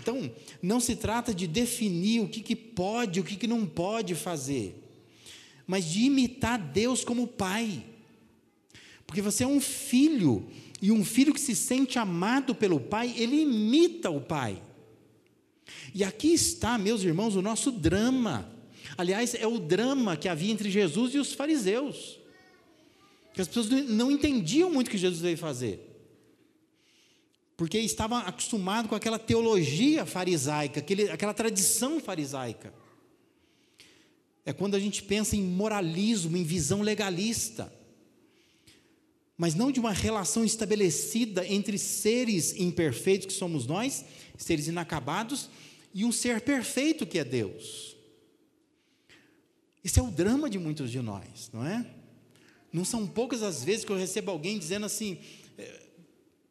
Então, 0.00 0.30
não 0.62 0.78
se 0.78 0.96
trata 0.96 1.34
de 1.34 1.46
definir 1.46 2.20
o 2.20 2.28
que, 2.28 2.40
que 2.40 2.56
pode 2.56 3.20
o 3.20 3.24
que, 3.24 3.36
que 3.36 3.46
não 3.46 3.66
pode 3.66 4.14
fazer, 4.14 4.82
mas 5.66 5.84
de 5.84 6.04
imitar 6.04 6.58
Deus 6.58 7.04
como 7.04 7.26
pai. 7.26 7.84
Porque 9.06 9.22
você 9.22 9.44
é 9.44 9.46
um 9.46 9.60
filho 9.60 10.48
e 10.80 10.92
um 10.92 11.04
filho 11.04 11.32
que 11.32 11.40
se 11.40 11.56
sente 11.56 11.98
amado 11.98 12.54
pelo 12.54 12.78
pai, 12.78 13.14
ele 13.16 13.42
imita 13.42 14.10
o 14.10 14.20
pai. 14.20 14.62
E 15.94 16.04
aqui 16.04 16.32
está, 16.32 16.76
meus 16.78 17.02
irmãos, 17.02 17.34
o 17.36 17.42
nosso 17.42 17.70
drama. 17.70 18.50
Aliás, 18.96 19.34
é 19.34 19.46
o 19.46 19.58
drama 19.58 20.16
que 20.16 20.28
havia 20.28 20.52
entre 20.52 20.70
Jesus 20.70 21.14
e 21.14 21.18
os 21.18 21.32
fariseus. 21.32 22.18
Que 23.36 23.40
as 23.40 23.46
pessoas 23.46 23.68
não 23.68 24.10
entendiam 24.10 24.68
muito 24.68 24.88
o 24.88 24.90
que 24.90 24.98
Jesus 24.98 25.22
veio 25.22 25.38
fazer. 25.38 25.78
Porque 27.56 27.78
estavam 27.78 28.18
acostumados 28.18 28.88
com 28.88 28.96
aquela 28.96 29.18
teologia 29.18 30.04
farisaica, 30.04 30.80
aquele, 30.80 31.08
aquela 31.08 31.32
tradição 31.32 32.00
farisaica. 32.00 32.74
É 34.44 34.52
quando 34.52 34.74
a 34.74 34.80
gente 34.80 35.04
pensa 35.04 35.36
em 35.36 35.42
moralismo, 35.42 36.36
em 36.36 36.42
visão 36.42 36.82
legalista 36.82 37.72
mas 39.36 39.54
não 39.54 39.70
de 39.70 39.78
uma 39.78 39.92
relação 39.92 40.44
estabelecida 40.44 41.46
entre 41.46 41.76
seres 41.78 42.54
imperfeitos 42.56 43.26
que 43.26 43.32
somos 43.32 43.66
nós, 43.66 44.04
seres 44.36 44.66
inacabados, 44.66 45.50
e 45.92 46.04
um 46.04 46.12
ser 46.12 46.40
perfeito 46.40 47.06
que 47.06 47.18
é 47.18 47.24
Deus. 47.24 47.96
Esse 49.84 50.00
é 50.00 50.02
o 50.02 50.10
drama 50.10 50.48
de 50.48 50.58
muitos 50.58 50.90
de 50.90 51.00
nós, 51.00 51.50
não 51.52 51.64
é? 51.66 51.86
Não 52.76 52.84
são 52.84 53.06
poucas 53.06 53.42
as 53.42 53.64
vezes 53.64 53.86
que 53.86 53.90
eu 53.90 53.96
recebo 53.96 54.30
alguém 54.30 54.58
dizendo 54.58 54.84
assim: 54.84 55.18
é, 55.56 55.80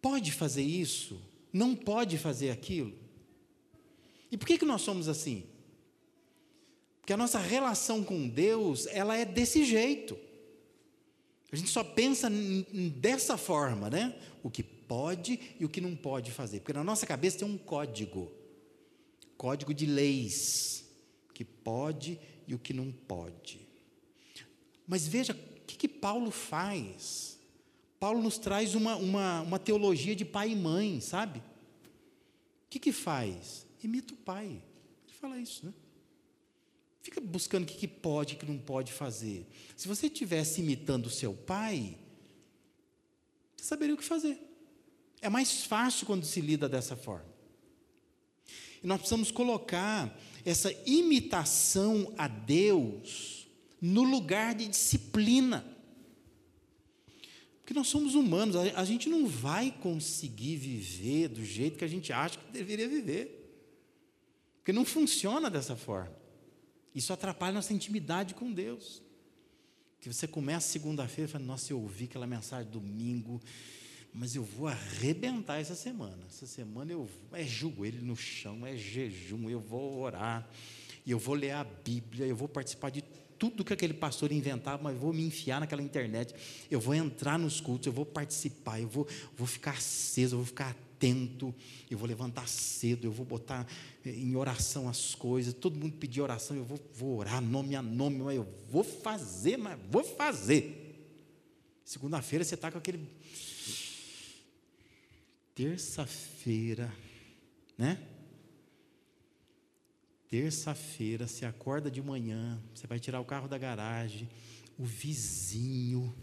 pode 0.01 0.31
fazer 0.31 0.63
isso, 0.63 1.21
não 1.53 1.75
pode 1.75 2.17
fazer 2.17 2.49
aquilo. 2.49 2.91
E 4.31 4.35
por 4.35 4.47
que, 4.47 4.57
que 4.57 4.65
nós 4.65 4.81
somos 4.81 5.07
assim? 5.07 5.43
Porque 6.99 7.13
a 7.13 7.17
nossa 7.17 7.37
relação 7.37 8.03
com 8.03 8.27
Deus, 8.27 8.87
ela 8.87 9.15
é 9.15 9.23
desse 9.23 9.63
jeito. 9.63 10.17
A 11.51 11.55
gente 11.55 11.69
só 11.69 11.83
pensa 11.83 12.27
dessa 12.95 13.37
forma, 13.37 13.87
né? 13.91 14.19
O 14.41 14.49
que 14.49 14.63
pode 14.63 15.39
e 15.59 15.63
o 15.63 15.69
que 15.69 15.79
não 15.79 15.95
pode 15.95 16.31
fazer. 16.31 16.61
Porque 16.61 16.73
na 16.73 16.83
nossa 16.83 17.05
cabeça 17.05 17.37
tem 17.37 17.47
um 17.47 17.55
código 17.55 18.31
código 19.37 19.75
de 19.75 19.85
leis. 19.85 20.89
O 21.29 21.33
que 21.33 21.45
pode 21.45 22.19
e 22.47 22.55
o 22.55 22.59
que 22.59 22.73
não 22.73 22.91
pode. 22.91 23.59
Mas 24.87 25.07
veja, 25.07 25.37
que, 25.85 25.87
Paulo 25.87 26.31
faz? 26.31 27.37
Paulo 27.99 28.21
nos 28.21 28.39
traz 28.39 28.73
uma, 28.73 28.95
uma, 28.95 29.41
uma 29.41 29.59
teologia 29.59 30.15
de 30.15 30.25
pai 30.25 30.51
e 30.51 30.55
mãe, 30.55 30.99
sabe? 30.99 31.39
O 31.39 32.69
que, 32.69 32.79
que 32.79 32.91
faz? 32.91 33.67
Imita 33.83 34.13
o 34.13 34.17
pai. 34.17 34.45
Ele 34.47 35.17
fala 35.19 35.37
isso, 35.37 35.65
né? 35.65 35.73
Fica 37.03 37.21
buscando 37.21 37.63
o 37.63 37.67
que, 37.67 37.77
que 37.77 37.87
pode 37.87 38.33
e 38.33 38.35
o 38.35 38.39
que 38.39 38.45
não 38.47 38.57
pode 38.57 38.91
fazer. 38.91 39.47
Se 39.77 39.87
você 39.87 40.07
estivesse 40.07 40.59
imitando 40.59 41.05
o 41.05 41.11
seu 41.11 41.33
pai, 41.33 41.95
você 43.55 43.65
saberia 43.65 43.93
o 43.93 43.97
que 43.97 44.03
fazer. 44.03 44.39
É 45.21 45.29
mais 45.29 45.65
fácil 45.65 46.07
quando 46.07 46.25
se 46.25 46.41
lida 46.41 46.67
dessa 46.67 46.95
forma. 46.95 47.31
E 48.83 48.87
nós 48.87 48.97
precisamos 48.97 49.31
colocar 49.31 50.19
essa 50.43 50.71
imitação 50.85 52.11
a 52.17 52.27
Deus 52.27 53.47
no 53.79 54.01
lugar 54.01 54.55
de 54.55 54.67
disciplina. 54.67 55.74
Porque 57.65 57.73
nós 57.73 57.87
somos 57.87 58.13
humanos, 58.13 58.55
a 58.55 58.85
gente 58.85 59.09
não 59.09 59.25
vai 59.25 59.71
conseguir 59.71 60.55
viver 60.55 61.29
do 61.29 61.43
jeito 61.43 61.79
que 61.79 61.83
a 61.83 61.87
gente 61.87 62.13
acha 62.13 62.37
que 62.37 62.51
deveria 62.51 62.87
viver. 62.87 63.41
Porque 64.59 64.71
não 64.71 64.85
funciona 64.85 65.49
dessa 65.49 65.75
forma. 65.75 66.15
Isso 66.93 67.11
atrapalha 67.11 67.55
nossa 67.55 67.73
intimidade 67.73 68.35
com 68.35 68.53
Deus. 68.53 69.01
Que 69.99 70.13
você 70.13 70.27
começa 70.27 70.67
segunda-feira 70.67 71.27
e 71.27 71.31
fala, 71.31 71.43
nossa, 71.43 71.73
eu 71.73 71.81
ouvi 71.81 72.03
aquela 72.03 72.27
mensagem 72.27 72.71
domingo, 72.71 73.41
mas 74.13 74.35
eu 74.35 74.43
vou 74.43 74.67
arrebentar 74.67 75.59
essa 75.59 75.73
semana. 75.73 76.23
Essa 76.27 76.45
semana 76.45 76.91
eu 76.91 77.09
é 77.33 77.43
joelho 77.43 78.03
no 78.03 78.15
chão, 78.15 78.63
é 78.63 78.77
jejum, 78.77 79.49
eu 79.49 79.59
vou 79.59 80.01
orar, 80.01 80.47
eu 81.07 81.17
vou 81.17 81.33
ler 81.33 81.53
a 81.53 81.63
Bíblia, 81.63 82.27
eu 82.27 82.35
vou 82.35 82.47
participar 82.47 82.91
de 82.91 83.03
tudo 83.37 83.63
que 83.63 83.73
aquele 83.73 83.93
pastor 83.93 84.31
inventava, 84.31 84.81
mas 84.81 84.97
vou 84.97 85.13
me 85.13 85.23
enfiar 85.23 85.59
naquela 85.59 85.81
internet, 85.81 86.33
eu 86.69 86.79
vou 86.79 86.93
entrar 86.93 87.37
nos 87.37 87.59
cultos, 87.59 87.87
eu 87.87 87.93
vou 87.93 88.05
participar, 88.05 88.79
eu 88.79 88.87
vou, 88.87 89.07
vou 89.35 89.47
ficar 89.47 89.71
aceso, 89.71 90.35
eu 90.35 90.39
vou 90.39 90.45
ficar 90.45 90.69
atento, 90.69 91.53
eu 91.89 91.97
vou 91.97 92.07
levantar 92.07 92.47
cedo, 92.47 93.05
eu 93.05 93.11
vou 93.11 93.25
botar 93.25 93.67
em 94.05 94.35
oração 94.35 94.87
as 94.87 95.13
coisas, 95.13 95.53
todo 95.53 95.77
mundo 95.77 95.97
pedir 95.97 96.21
oração, 96.21 96.55
eu 96.55 96.63
vou, 96.63 96.79
vou 96.93 97.17
orar 97.17 97.41
nome 97.41 97.75
a 97.75 97.81
nome, 97.81 98.17
mas 98.17 98.35
eu 98.35 98.47
vou 98.69 98.83
fazer, 98.83 99.57
mas 99.57 99.77
vou 99.91 100.03
fazer. 100.03 100.81
Segunda-feira 101.83 102.43
você 102.43 102.55
está 102.55 102.71
com 102.71 102.77
aquele. 102.77 103.07
Terça-feira, 105.53 106.91
né? 107.77 107.99
Terça-feira, 110.29 111.27
você 111.27 111.45
acorda 111.45 111.89
de 111.89 112.01
manhã, 112.01 112.61
você 112.73 112.87
vai 112.87 112.99
tirar 112.99 113.19
o 113.19 113.25
carro 113.25 113.47
da 113.47 113.57
garagem, 113.57 114.27
o 114.77 114.83
vizinho 114.83 116.13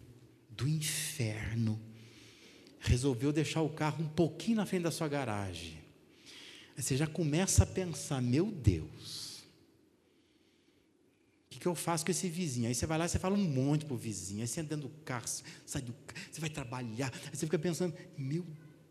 do 0.51 0.69
inferno 0.69 1.81
resolveu 2.83 3.33
deixar 3.33 3.63
o 3.63 3.69
carro 3.69 4.03
um 4.03 4.09
pouquinho 4.09 4.57
na 4.57 4.67
frente 4.67 4.83
da 4.83 4.91
sua 4.91 5.09
garagem. 5.09 5.79
Aí 6.77 6.83
você 6.83 6.97
já 6.97 7.07
começa 7.07 7.63
a 7.63 7.67
pensar: 7.67 8.21
meu 8.21 8.47
Deus, 8.47 9.45
o 11.47 11.51
que, 11.51 11.61
que 11.61 11.67
eu 11.67 11.75
faço 11.75 12.05
com 12.05 12.11
esse 12.11 12.29
vizinho? 12.29 12.69
Aí 12.69 12.75
você 12.75 12.87
vai 12.87 12.99
lá 12.99 13.07
e 13.07 13.09
você 13.09 13.19
fala 13.19 13.37
um 13.37 13.45
monte 13.45 13.85
para 13.85 13.95
o 13.95 13.99
vizinho. 13.99 14.43
Aí 14.43 14.49
você 14.49 14.61
entra 14.61 14.77
dentro 14.77 14.91
do 14.91 15.03
carro, 15.05 15.27
sai 15.65 15.83
do 15.83 15.93
carro, 15.93 16.27
você 16.31 16.41
vai 16.41 16.51
trabalhar. 16.51 17.13
Aí 17.27 17.37
você 17.37 17.47
fica 17.47 17.59
pensando: 17.59 17.95
meu 18.19 18.45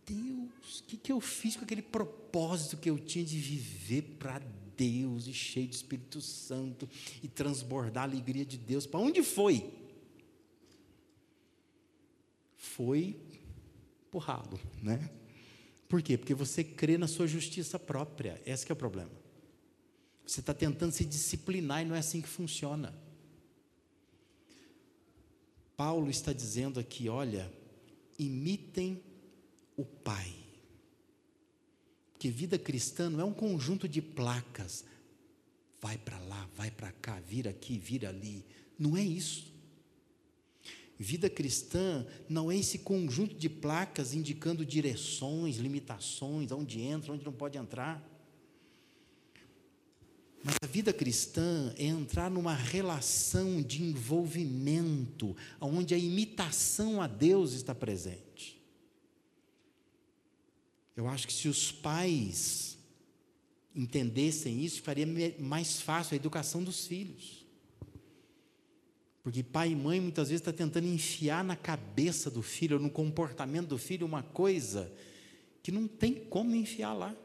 Deus, 0.06 0.80
o 0.80 0.84
que, 0.86 0.96
que 0.96 1.12
eu 1.12 1.20
fiz 1.20 1.58
com 1.58 1.64
aquele 1.64 1.82
propósito 1.82 2.78
que 2.78 2.90
eu 2.90 2.98
tinha 2.98 3.26
de 3.26 3.38
viver 3.38 4.16
para 4.18 4.40
Deus 4.40 4.61
e 4.84 5.34
cheio 5.34 5.68
de 5.68 5.76
Espírito 5.76 6.22
Santo 6.22 6.90
e 7.22 7.28
transbordar 7.28 8.04
a 8.04 8.08
alegria 8.08 8.46
de 8.46 8.58
Deus? 8.58 8.86
Para 8.86 9.00
onde 9.00 9.24
foi? 9.24 9.72
Foi 12.56 13.20
para 14.10 14.18
o 14.18 14.20
ralo, 14.20 14.60
né? 14.82 15.10
Por 15.88 16.02
quê? 16.02 16.18
Porque 16.18 16.34
você 16.34 16.64
crê 16.64 16.98
na 16.98 17.08
sua 17.08 17.28
justiça 17.28 17.78
própria. 17.78 18.42
Esse 18.46 18.70
é 18.70 18.74
o 18.74 18.76
problema. 18.76 19.12
Você 20.26 20.40
está 20.40 20.54
tentando 20.54 20.94
se 20.94 21.04
disciplinar 21.04 21.82
e 21.82 21.86
não 21.86 21.96
é 21.96 22.00
assim 22.00 22.22
que 22.22 22.30
funciona. 22.30 22.94
Paulo 25.76 26.10
está 26.10 26.32
dizendo 26.32 26.80
aqui: 26.80 27.10
olha, 27.10 27.52
imitem 28.18 29.04
o 29.76 29.84
Pai. 29.84 30.41
Porque 32.22 32.30
vida 32.30 32.60
cristã 32.60 33.10
não 33.10 33.20
é 33.20 33.24
um 33.24 33.34
conjunto 33.34 33.90
de 33.90 34.00
placas. 34.00 34.86
Vai 35.82 35.98
para 35.98 36.20
lá, 36.20 36.48
vai 36.56 36.70
para 36.70 36.92
cá, 36.92 37.20
vira 37.20 37.50
aqui, 37.50 37.80
vira 37.80 38.10
ali. 38.10 38.46
Não 38.78 38.96
é 38.96 39.02
isso. 39.02 39.52
Vida 41.00 41.32
cristã 41.32 42.06
não 42.30 42.52
é 42.52 42.56
esse 42.56 42.78
conjunto 42.78 43.34
de 43.34 43.50
placas 43.50 44.14
indicando 44.14 44.64
direções, 44.64 45.58
limitações, 45.58 46.52
onde 46.52 46.80
entra, 46.80 47.12
onde 47.12 47.26
não 47.26 47.34
pode 47.34 47.58
entrar. 47.58 48.08
Mas 50.44 50.58
a 50.62 50.68
vida 50.68 50.94
cristã 50.94 51.74
é 51.76 51.86
entrar 51.86 52.30
numa 52.30 52.54
relação 52.54 53.64
de 53.64 53.82
envolvimento, 53.82 55.36
onde 55.60 55.96
a 55.96 55.98
imitação 55.98 57.02
a 57.02 57.08
Deus 57.08 57.54
está 57.54 57.74
presente. 57.74 58.31
Eu 60.96 61.08
acho 61.08 61.28
que 61.28 61.34
se 61.34 61.48
os 61.48 61.72
pais 61.72 62.78
entendessem 63.76 64.64
isso, 64.64 64.82
faria 64.82 65.08
mais 65.40 65.82
fácil 65.82 66.14
a 66.14 66.18
educação 66.18 66.64
dos 66.64 66.86
filhos. 66.86 67.46
Porque 69.24 69.44
pai 69.44 69.72
e 69.72 69.76
mãe 69.76 70.00
muitas 70.02 70.30
vezes 70.30 70.42
está 70.42 70.52
tentando 70.52 70.88
enfiar 70.88 71.44
na 71.44 71.56
cabeça 71.56 72.30
do 72.30 72.42
filho, 72.42 72.80
no 72.80 72.90
comportamento 72.90 73.68
do 73.68 73.78
filho, 73.78 74.06
uma 74.06 74.24
coisa 74.24 74.92
que 75.62 75.72
não 75.72 75.88
tem 75.88 76.14
como 76.14 76.56
enfiar 76.56 76.94
lá. 76.94 77.16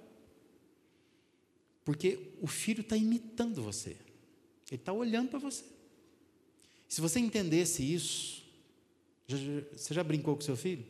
Porque 1.85 2.18
o 2.42 2.46
filho 2.46 2.82
está 2.82 2.96
imitando 2.96 3.62
você, 3.62 3.90
ele 4.70 4.80
está 4.80 4.92
olhando 4.92 5.30
para 5.30 5.38
você. 5.38 5.64
Se 6.88 7.00
você 7.00 7.18
entendesse 7.18 7.82
isso, 7.82 8.44
já, 9.26 9.37
você 9.73 9.94
já 9.94 10.04
brincou 10.04 10.37
com 10.37 10.42
seu 10.42 10.56
filho? 10.56 10.85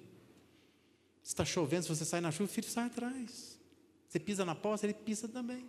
Está 1.27 1.45
chovendo, 1.45 1.83
se 1.83 1.89
você 1.89 2.05
sai 2.05 2.21
na 2.21 2.31
chuva, 2.31 2.45
o 2.45 2.55
filho 2.55 2.69
sai 2.69 2.87
atrás. 2.87 3.59
Você 4.09 4.21
pisa 4.21 4.45
na 4.45 4.55
poça, 4.55 4.87
ele 4.87 4.95
pisa 4.95 5.27
também. 5.27 5.67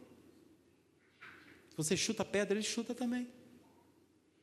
Se 1.72 1.76
você 1.76 1.98
chuta 1.98 2.22
a 2.22 2.26
pedra, 2.26 2.56
ele 2.56 2.64
chuta 2.64 2.94
também. 2.94 3.28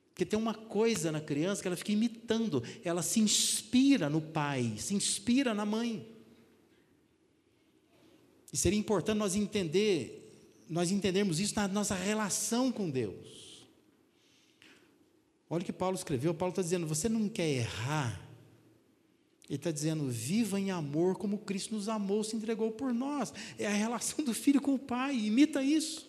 Porque 0.09 0.27
tem 0.27 0.37
uma 0.37 0.55
coisa 0.55 1.13
na 1.13 1.21
criança 1.21 1.63
que 1.63 1.69
ela 1.69 1.77
fica 1.77 1.93
imitando, 1.93 2.65
ela 2.83 3.01
se 3.01 3.21
inspira 3.21 4.11
no 4.11 4.21
pai, 4.21 4.75
se 4.77 4.93
inspira 4.93 5.55
na 5.55 5.65
mãe. 5.65 6.05
E 8.53 8.57
seria 8.57 8.79
importante 8.79 9.17
nós 9.17 9.37
entender, 9.37 10.65
nós 10.69 10.91
entendermos 10.91 11.39
isso 11.39 11.55
na 11.55 11.69
nossa 11.69 11.95
relação 11.95 12.73
com 12.73 12.91
Deus. 12.91 13.69
Olha 15.49 15.63
o 15.63 15.65
que 15.65 15.73
Paulo 15.73 15.97
escreveu, 15.97 16.35
Paulo 16.35 16.51
está 16.51 16.63
dizendo, 16.63 16.89
você 16.89 17.09
não 17.09 17.29
quer 17.29 17.49
errar. 17.49 18.24
Ele 19.49 19.57
está 19.57 19.71
dizendo, 19.71 20.09
viva 20.09 20.59
em 20.59 20.71
amor 20.71 21.17
como 21.17 21.39
Cristo 21.39 21.75
nos 21.75 21.89
amou, 21.89 22.25
se 22.25 22.35
entregou 22.35 22.71
por 22.71 22.95
nós. 22.95 23.33
É 23.59 23.67
a 23.67 23.71
relação 23.71 24.25
do 24.25 24.33
filho 24.33 24.61
com 24.61 24.75
o 24.75 24.79
pai, 24.79 25.17
imita 25.17 25.63
isso. 25.63 26.09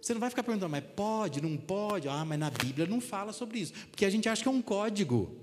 Você 0.00 0.12
não 0.12 0.20
vai 0.20 0.30
ficar 0.30 0.42
perguntando, 0.42 0.70
mas 0.70 0.84
pode, 0.84 1.40
não 1.40 1.56
pode? 1.56 2.08
Ah, 2.08 2.24
mas 2.24 2.38
na 2.38 2.50
Bíblia 2.50 2.86
não 2.86 3.00
fala 3.00 3.32
sobre 3.32 3.60
isso. 3.60 3.72
Porque 3.90 4.04
a 4.04 4.10
gente 4.10 4.28
acha 4.28 4.42
que 4.42 4.48
é 4.48 4.50
um 4.52 4.62
código. 4.62 5.36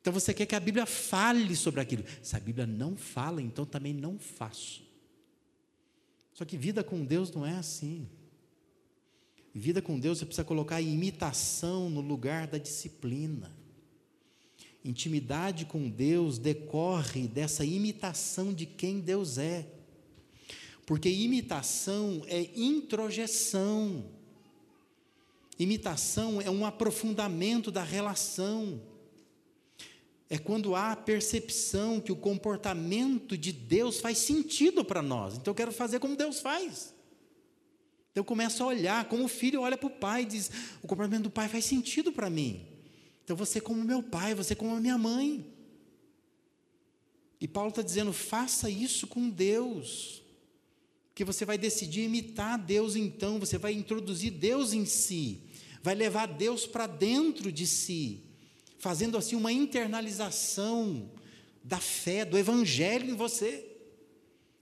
Então 0.00 0.12
você 0.12 0.32
quer 0.32 0.46
que 0.46 0.54
a 0.54 0.60
Bíblia 0.60 0.86
fale 0.86 1.54
sobre 1.54 1.80
aquilo. 1.80 2.04
Se 2.22 2.34
a 2.36 2.40
Bíblia 2.40 2.66
não 2.66 2.96
fala, 2.96 3.42
então 3.42 3.66
também 3.66 3.92
não 3.92 4.18
faço. 4.18 4.82
Só 6.32 6.44
que 6.44 6.56
vida 6.56 6.82
com 6.82 7.04
Deus 7.04 7.30
não 7.30 7.44
é 7.44 7.56
assim. 7.56 8.08
Vida 9.54 9.82
com 9.82 9.98
Deus 9.98 10.18
você 10.18 10.24
precisa 10.24 10.44
colocar 10.44 10.76
a 10.76 10.82
imitação 10.82 11.90
no 11.90 12.00
lugar 12.00 12.46
da 12.46 12.56
disciplina. 12.56 13.59
Intimidade 14.84 15.66
com 15.66 15.90
Deus 15.90 16.38
decorre 16.38 17.28
dessa 17.28 17.64
imitação 17.64 18.52
de 18.52 18.64
quem 18.64 18.98
Deus 19.00 19.36
é. 19.36 19.66
Porque 20.86 21.08
imitação 21.08 22.22
é 22.26 22.48
introjeção. 22.56 24.04
Imitação 25.58 26.40
é 26.40 26.50
um 26.50 26.64
aprofundamento 26.64 27.70
da 27.70 27.82
relação. 27.82 28.80
É 30.30 30.38
quando 30.38 30.74
há 30.74 30.92
a 30.92 30.96
percepção 30.96 32.00
que 32.00 32.10
o 32.10 32.16
comportamento 32.16 33.36
de 33.36 33.52
Deus 33.52 34.00
faz 34.00 34.16
sentido 34.16 34.82
para 34.82 35.02
nós. 35.02 35.34
Então 35.34 35.50
eu 35.50 35.56
quero 35.56 35.72
fazer 35.72 35.98
como 35.98 36.16
Deus 36.16 36.40
faz. 36.40 36.94
Então 38.10 38.22
eu 38.22 38.24
começo 38.24 38.62
a 38.62 38.66
olhar, 38.66 39.04
como 39.04 39.24
o 39.24 39.28
filho 39.28 39.60
olha 39.60 39.76
para 39.76 39.86
o 39.88 39.90
pai 39.90 40.22
e 40.22 40.26
diz: 40.26 40.50
o 40.82 40.88
comportamento 40.88 41.24
do 41.24 41.30
pai 41.30 41.48
faz 41.48 41.66
sentido 41.66 42.10
para 42.10 42.30
mim. 42.30 42.66
Então 43.30 43.36
você 43.36 43.60
como 43.60 43.84
meu 43.84 44.02
pai, 44.02 44.34
você 44.34 44.56
como 44.56 44.74
a 44.74 44.80
minha 44.80 44.98
mãe. 44.98 45.46
E 47.40 47.46
Paulo 47.46 47.68
está 47.68 47.80
dizendo: 47.80 48.12
faça 48.12 48.68
isso 48.68 49.06
com 49.06 49.30
Deus 49.30 50.20
que 51.14 51.24
você 51.24 51.44
vai 51.44 51.56
decidir 51.56 52.02
imitar 52.02 52.58
Deus 52.58 52.96
então, 52.96 53.38
você 53.38 53.56
vai 53.56 53.72
introduzir 53.72 54.32
Deus 54.32 54.72
em 54.72 54.84
si, 54.84 55.42
vai 55.80 55.94
levar 55.94 56.26
Deus 56.26 56.66
para 56.66 56.88
dentro 56.88 57.52
de 57.52 57.68
si, 57.68 58.24
fazendo 58.80 59.16
assim 59.16 59.36
uma 59.36 59.52
internalização 59.52 61.08
da 61.62 61.78
fé, 61.78 62.24
do 62.24 62.36
evangelho 62.36 63.08
em 63.10 63.14
você. 63.14 63.64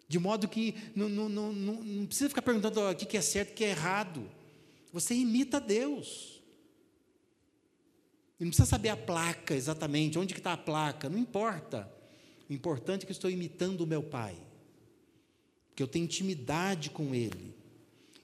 De 0.07 0.19
modo 0.19 0.47
que 0.47 0.75
não, 0.95 1.09
não, 1.09 1.29
não, 1.31 1.53
não 1.55 2.07
precisa 2.07 2.29
ficar 2.29 2.43
perguntando 2.43 2.83
o 2.83 2.95
que 2.95 3.17
é 3.17 3.23
certo, 3.23 3.53
o 3.53 3.55
que 3.55 3.65
é 3.65 3.71
errado. 3.71 4.31
Você 4.93 5.15
imita 5.15 5.59
Deus. 5.59 6.38
Não 8.39 8.49
precisa 8.49 8.67
saber 8.67 8.91
a 8.91 8.97
placa 8.97 9.55
exatamente, 9.55 10.19
onde 10.19 10.35
que 10.35 10.41
está 10.41 10.53
a 10.53 10.57
placa, 10.57 11.09
não 11.09 11.19
importa. 11.19 11.91
O 12.49 12.53
importante 12.53 13.03
é 13.03 13.07
que 13.07 13.11
eu 13.11 13.15
estou 13.15 13.31
imitando 13.31 13.83
o 13.83 13.87
meu 13.87 14.03
Pai 14.03 14.37
que 15.79 15.83
eu 15.83 15.87
tenho 15.87 16.07
intimidade 16.07 16.91
com 16.91 17.15
Ele. 17.15 17.55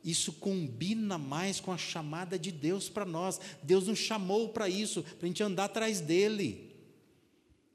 Isso 0.03 0.33
combina 0.33 1.17
mais 1.17 1.61
com 1.61 1.71
a 1.71 1.79
chamada 1.79 2.37
de 2.37 2.51
Deus 2.51 2.89
para 2.89 3.05
nós. 3.05 3.41
Deus 3.63 3.87
nos 3.87 4.01
chamou 4.01 4.49
para 4.49 4.69
isso, 4.69 5.05
para 5.05 5.25
a 5.25 5.27
gente 5.29 5.41
andar 5.41 5.67
atrás 5.67 6.01
dele. 6.01 6.75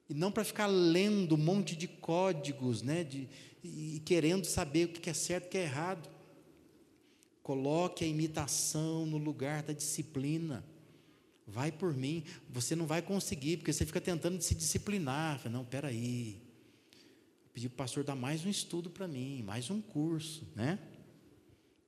E 0.09 0.13
não 0.13 0.33
para 0.33 0.43
ficar 0.43 0.67
lendo 0.67 1.35
um 1.35 1.37
monte 1.37 1.77
de 1.77 1.87
códigos, 1.87 2.81
né, 2.81 3.05
de, 3.05 3.29
e 3.63 4.01
querendo 4.03 4.43
saber 4.43 4.87
o 4.87 4.89
que 4.89 5.09
é 5.09 5.13
certo 5.13 5.45
e 5.45 5.47
o 5.47 5.49
que 5.51 5.57
é 5.57 5.63
errado. 5.63 6.09
Coloque 7.41 8.03
a 8.03 8.07
imitação 8.07 9.05
no 9.05 9.17
lugar 9.17 9.63
da 9.63 9.71
disciplina. 9.71 10.61
Vai 11.51 11.71
por 11.71 11.93
mim. 11.93 12.23
Você 12.49 12.75
não 12.75 12.85
vai 12.85 13.01
conseguir, 13.01 13.57
porque 13.57 13.73
você 13.73 13.85
fica 13.85 13.99
tentando 13.99 14.41
se 14.41 14.55
disciplinar. 14.55 15.49
Não, 15.49 15.65
peraí. 15.65 15.95
aí 15.95 16.49
Pedi 17.59 17.67
para 17.67 17.73
o 17.73 17.77
pastor 17.77 18.03
dar 18.03 18.15
mais 18.15 18.45
um 18.45 18.49
estudo 18.49 18.89
para 18.89 19.07
mim, 19.07 19.43
mais 19.43 19.69
um 19.69 19.81
curso, 19.81 20.47
né? 20.55 20.79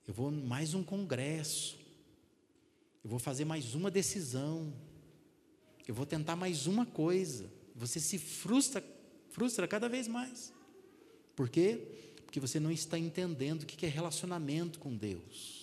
Eu 0.08 0.14
vou 0.14 0.30
mais 0.32 0.74
um 0.74 0.84
congresso. 0.84 1.78
Eu 3.04 3.10
vou 3.10 3.20
fazer 3.20 3.46
mais 3.46 3.74
uma 3.74 3.90
decisão. 3.90 4.74
Eu 5.88 5.96
vou 5.96 6.06
tentar 6.06 6.36
mais 6.36 6.68
uma 6.68 6.86
coisa. 6.86 7.50
Você 7.76 8.00
se 8.00 8.18
frustra, 8.18 8.84
frustra 9.30 9.68
cada 9.68 9.88
vez 9.88 10.08
mais. 10.08 10.52
Por 11.36 11.48
quê? 11.48 11.88
Porque 12.26 12.40
você 12.40 12.60
não 12.60 12.72
está 12.72 13.00
entendendo 13.00 13.64
o 13.64 13.66
que 13.66 13.86
é 13.86 13.90
relacionamento 13.90 14.80
com 14.80 14.96
Deus. 14.96 15.61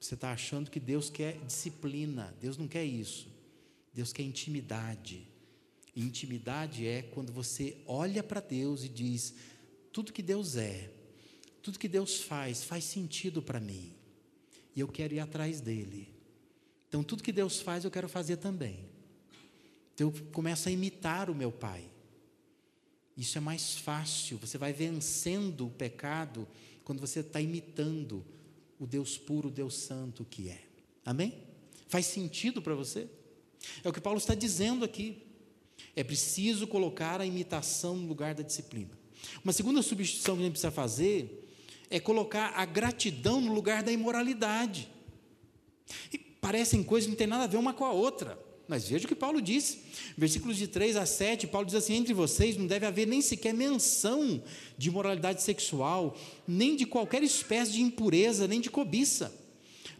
Você 0.00 0.14
está 0.14 0.32
achando 0.32 0.70
que 0.70 0.78
Deus 0.78 1.10
quer 1.10 1.38
disciplina. 1.46 2.34
Deus 2.40 2.56
não 2.56 2.68
quer 2.68 2.84
isso. 2.84 3.28
Deus 3.92 4.12
quer 4.12 4.22
intimidade. 4.22 5.26
E 5.94 6.02
intimidade 6.02 6.86
é 6.86 7.02
quando 7.02 7.32
você 7.32 7.78
olha 7.86 8.22
para 8.22 8.40
Deus 8.40 8.84
e 8.84 8.88
diz: 8.88 9.34
tudo 9.92 10.12
que 10.12 10.22
Deus 10.22 10.56
é, 10.56 10.90
tudo 11.62 11.78
que 11.78 11.88
Deus 11.88 12.20
faz, 12.20 12.62
faz 12.62 12.84
sentido 12.84 13.42
para 13.42 13.58
mim. 13.58 13.92
E 14.74 14.80
eu 14.80 14.86
quero 14.86 15.14
ir 15.14 15.20
atrás 15.20 15.60
dele. 15.60 16.14
Então, 16.88 17.02
tudo 17.02 17.22
que 17.22 17.32
Deus 17.32 17.60
faz, 17.60 17.84
eu 17.84 17.90
quero 17.90 18.08
fazer 18.08 18.36
também. 18.36 18.84
Então, 19.94 20.12
eu 20.14 20.26
começo 20.32 20.68
a 20.68 20.72
imitar 20.72 21.28
o 21.30 21.34
meu 21.34 21.50
Pai. 21.50 21.90
Isso 23.16 23.38
é 23.38 23.40
mais 23.40 23.78
fácil. 23.78 24.38
Você 24.38 24.58
vai 24.58 24.72
vencendo 24.72 25.66
o 25.66 25.70
pecado 25.70 26.46
quando 26.84 27.00
você 27.00 27.20
está 27.20 27.40
imitando 27.40 28.24
o 28.78 28.86
Deus 28.86 29.16
puro, 29.16 29.48
o 29.48 29.50
Deus 29.50 29.74
santo 29.74 30.24
que 30.24 30.48
é. 30.48 30.60
Amém? 31.04 31.34
Faz 31.88 32.06
sentido 32.06 32.60
para 32.60 32.74
você? 32.74 33.08
É 33.82 33.88
o 33.88 33.92
que 33.92 34.00
Paulo 34.00 34.18
está 34.18 34.34
dizendo 34.34 34.84
aqui. 34.84 35.22
É 35.94 36.04
preciso 36.04 36.66
colocar 36.66 37.20
a 37.20 37.26
imitação 37.26 37.96
no 37.96 38.06
lugar 38.06 38.34
da 38.34 38.42
disciplina. 38.42 38.90
Uma 39.42 39.52
segunda 39.52 39.82
substituição 39.82 40.36
que 40.36 40.42
a 40.42 40.44
gente 40.44 40.52
precisa 40.52 40.70
fazer 40.70 41.48
é 41.88 42.00
colocar 42.00 42.52
a 42.54 42.64
gratidão 42.64 43.40
no 43.40 43.54
lugar 43.54 43.82
da 43.82 43.92
imoralidade. 43.92 44.88
E 46.12 46.18
parecem 46.18 46.82
coisas 46.82 47.06
que 47.06 47.10
não 47.10 47.16
têm 47.16 47.26
nada 47.26 47.44
a 47.44 47.46
ver 47.46 47.56
uma 47.56 47.72
com 47.72 47.84
a 47.84 47.92
outra. 47.92 48.38
Mas 48.68 48.88
veja 48.88 49.04
o 49.04 49.08
que 49.08 49.14
Paulo 49.14 49.40
disse. 49.40 49.78
Versículos 50.16 50.56
de 50.56 50.66
3 50.66 50.96
a 50.96 51.06
7, 51.06 51.46
Paulo 51.46 51.66
diz 51.66 51.76
assim: 51.76 51.94
Entre 51.94 52.12
vocês 52.12 52.56
não 52.56 52.66
deve 52.66 52.86
haver 52.86 53.06
nem 53.06 53.20
sequer 53.20 53.54
menção 53.54 54.42
de 54.76 54.88
imoralidade 54.88 55.42
sexual, 55.42 56.16
nem 56.46 56.74
de 56.74 56.84
qualquer 56.84 57.22
espécie 57.22 57.72
de 57.72 57.82
impureza, 57.82 58.48
nem 58.48 58.60
de 58.60 58.70
cobiça, 58.70 59.32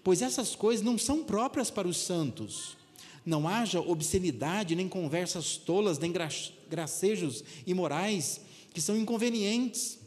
pois 0.03 0.23
essas 0.23 0.57
coisas 0.57 0.85
não 0.85 0.99
são 0.99 1.23
próprias 1.23 1.71
para 1.71 1.87
os 1.87 1.97
santos 1.97 2.77
não 3.27 3.49
haja 3.49 3.81
obscenidade, 3.81 4.77
nem 4.77 4.89
conversas 4.89 5.57
tolas, 5.57 5.99
nem 5.99 6.15
gracejos 6.71 7.43
imorais, 7.67 8.41
que 8.73 8.81
são 8.81 8.97
inconvenientes. 8.97 9.99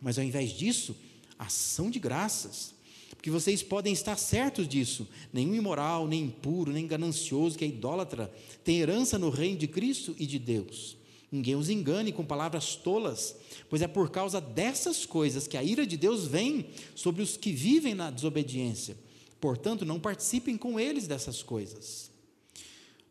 Mas 0.00 0.18
ao 0.18 0.24
invés 0.24 0.50
disso, 0.50 0.96
ação 1.38 1.88
de 1.88 2.00
graças. 2.00 2.74
Porque 3.18 3.32
vocês 3.32 3.64
podem 3.64 3.92
estar 3.92 4.16
certos 4.16 4.68
disso. 4.68 5.06
Nenhum 5.32 5.52
imoral, 5.52 6.06
nem 6.06 6.22
impuro, 6.22 6.70
nem 6.70 6.86
ganancioso, 6.86 7.58
que 7.58 7.64
é 7.64 7.68
idólatra, 7.68 8.32
tem 8.62 8.78
herança 8.78 9.18
no 9.18 9.28
reino 9.28 9.58
de 9.58 9.66
Cristo 9.66 10.14
e 10.20 10.24
de 10.24 10.38
Deus. 10.38 10.96
Ninguém 11.30 11.56
os 11.56 11.68
engane 11.68 12.12
com 12.12 12.24
palavras 12.24 12.76
tolas, 12.76 13.34
pois 13.68 13.82
é 13.82 13.88
por 13.88 14.08
causa 14.08 14.40
dessas 14.40 15.04
coisas 15.04 15.48
que 15.48 15.56
a 15.56 15.64
ira 15.64 15.84
de 15.84 15.96
Deus 15.96 16.28
vem 16.28 16.66
sobre 16.94 17.20
os 17.20 17.36
que 17.36 17.50
vivem 17.50 17.92
na 17.92 18.08
desobediência. 18.08 18.96
Portanto, 19.40 19.84
não 19.84 19.98
participem 19.98 20.56
com 20.56 20.78
eles 20.78 21.08
dessas 21.08 21.42
coisas. 21.42 22.07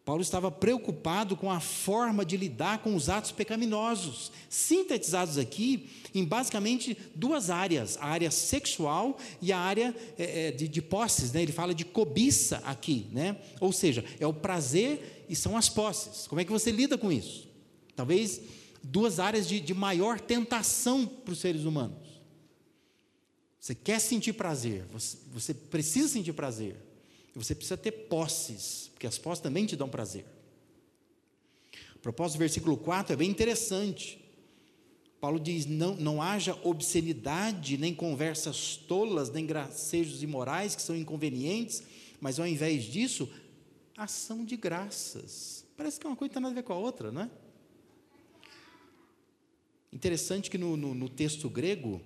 Paulo 0.07 0.21
estava 0.21 0.49
preocupado 0.49 1.35
com 1.35 1.51
a 1.51 1.59
forma 1.59 2.23
de 2.23 2.37
lidar 2.37 2.77
com 2.81 2.95
os 2.95 3.09
atos 3.09 3.33
pecaminosos, 3.33 4.31
sintetizados 4.49 5.37
aqui 5.37 5.89
em 6.15 6.23
basicamente 6.23 6.97
duas 7.13 7.49
áreas: 7.49 7.97
a 7.97 8.05
área 8.05 8.31
sexual 8.31 9.17
e 9.41 9.51
a 9.51 9.59
área 9.59 9.93
é, 10.17 10.47
é, 10.47 10.51
de, 10.53 10.65
de, 10.69 10.81
posses. 10.81 11.33
Né? 11.33 11.41
Ele 11.41 11.51
fala 11.51 11.75
de 11.75 11.83
cobiça 11.83 12.61
aqui, 12.63 13.07
né? 13.11 13.35
ou 13.59 13.73
seja, 13.73 14.05
é 14.17 14.25
o 14.25 14.33
prazer 14.33 15.25
e 15.27 15.35
são 15.35 15.57
as 15.57 15.67
posses. 15.67 16.25
Como 16.25 16.39
é 16.39 16.45
que 16.45 16.51
você 16.53 16.71
lida 16.71 16.97
com 16.97 17.11
isso? 17.11 17.45
Talvez 17.93 18.39
duas 18.81 19.19
áreas 19.19 19.45
de, 19.45 19.59
de 19.59 19.73
maior 19.73 20.21
tentação 20.21 21.05
para 21.05 21.33
os 21.33 21.39
seres 21.39 21.65
humanos. 21.65 22.21
Você 23.59 23.75
quer 23.75 23.99
sentir 23.99 24.31
prazer, 24.31 24.85
você, 24.89 25.17
você 25.33 25.53
precisa 25.53 26.07
sentir 26.07 26.31
prazer, 26.31 26.77
você 27.37 27.53
precisa 27.53 27.77
ter 27.77 27.91
posses, 27.91 28.89
porque 28.93 29.07
as 29.07 29.17
posses 29.17 29.41
também 29.41 29.65
te 29.65 29.75
dão 29.75 29.87
prazer. 29.87 30.25
O 31.95 31.99
propósito 31.99 32.37
do 32.37 32.39
versículo 32.39 32.77
4 32.77 33.13
é 33.13 33.15
bem 33.15 33.29
interessante. 33.29 34.23
Paulo 35.19 35.39
diz: 35.39 35.65
não, 35.65 35.95
não 35.95 36.21
haja 36.21 36.57
obscenidade, 36.63 37.77
nem 37.77 37.93
conversas 37.93 38.75
tolas, 38.75 39.29
nem 39.29 39.45
gracejos 39.45 40.23
imorais 40.23 40.75
que 40.75 40.81
são 40.81 40.95
inconvenientes, 40.95 41.83
mas 42.19 42.39
ao 42.39 42.47
invés 42.47 42.83
disso, 42.83 43.29
ação 43.95 44.45
de 44.45 44.55
graças. 44.55 45.65
Parece 45.75 45.99
que 45.99 46.07
uma 46.07 46.15
coisa 46.15 46.29
não 46.29 46.33
tem 46.33 46.41
nada 46.43 46.53
a 46.53 46.61
ver 46.61 46.63
com 46.63 46.73
a 46.73 46.77
outra, 46.77 47.11
não 47.11 47.21
é? 47.21 47.29
Interessante 49.91 50.49
que 50.49 50.57
no, 50.57 50.77
no, 50.77 50.93
no 50.93 51.09
texto 51.09 51.49
grego, 51.49 52.01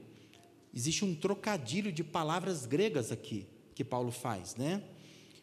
existe 0.74 1.04
um 1.04 1.14
trocadilho 1.14 1.92
de 1.92 2.04
palavras 2.04 2.66
gregas 2.66 3.12
aqui, 3.12 3.46
que 3.76 3.84
Paulo 3.84 4.12
faz, 4.12 4.56
né? 4.56 4.82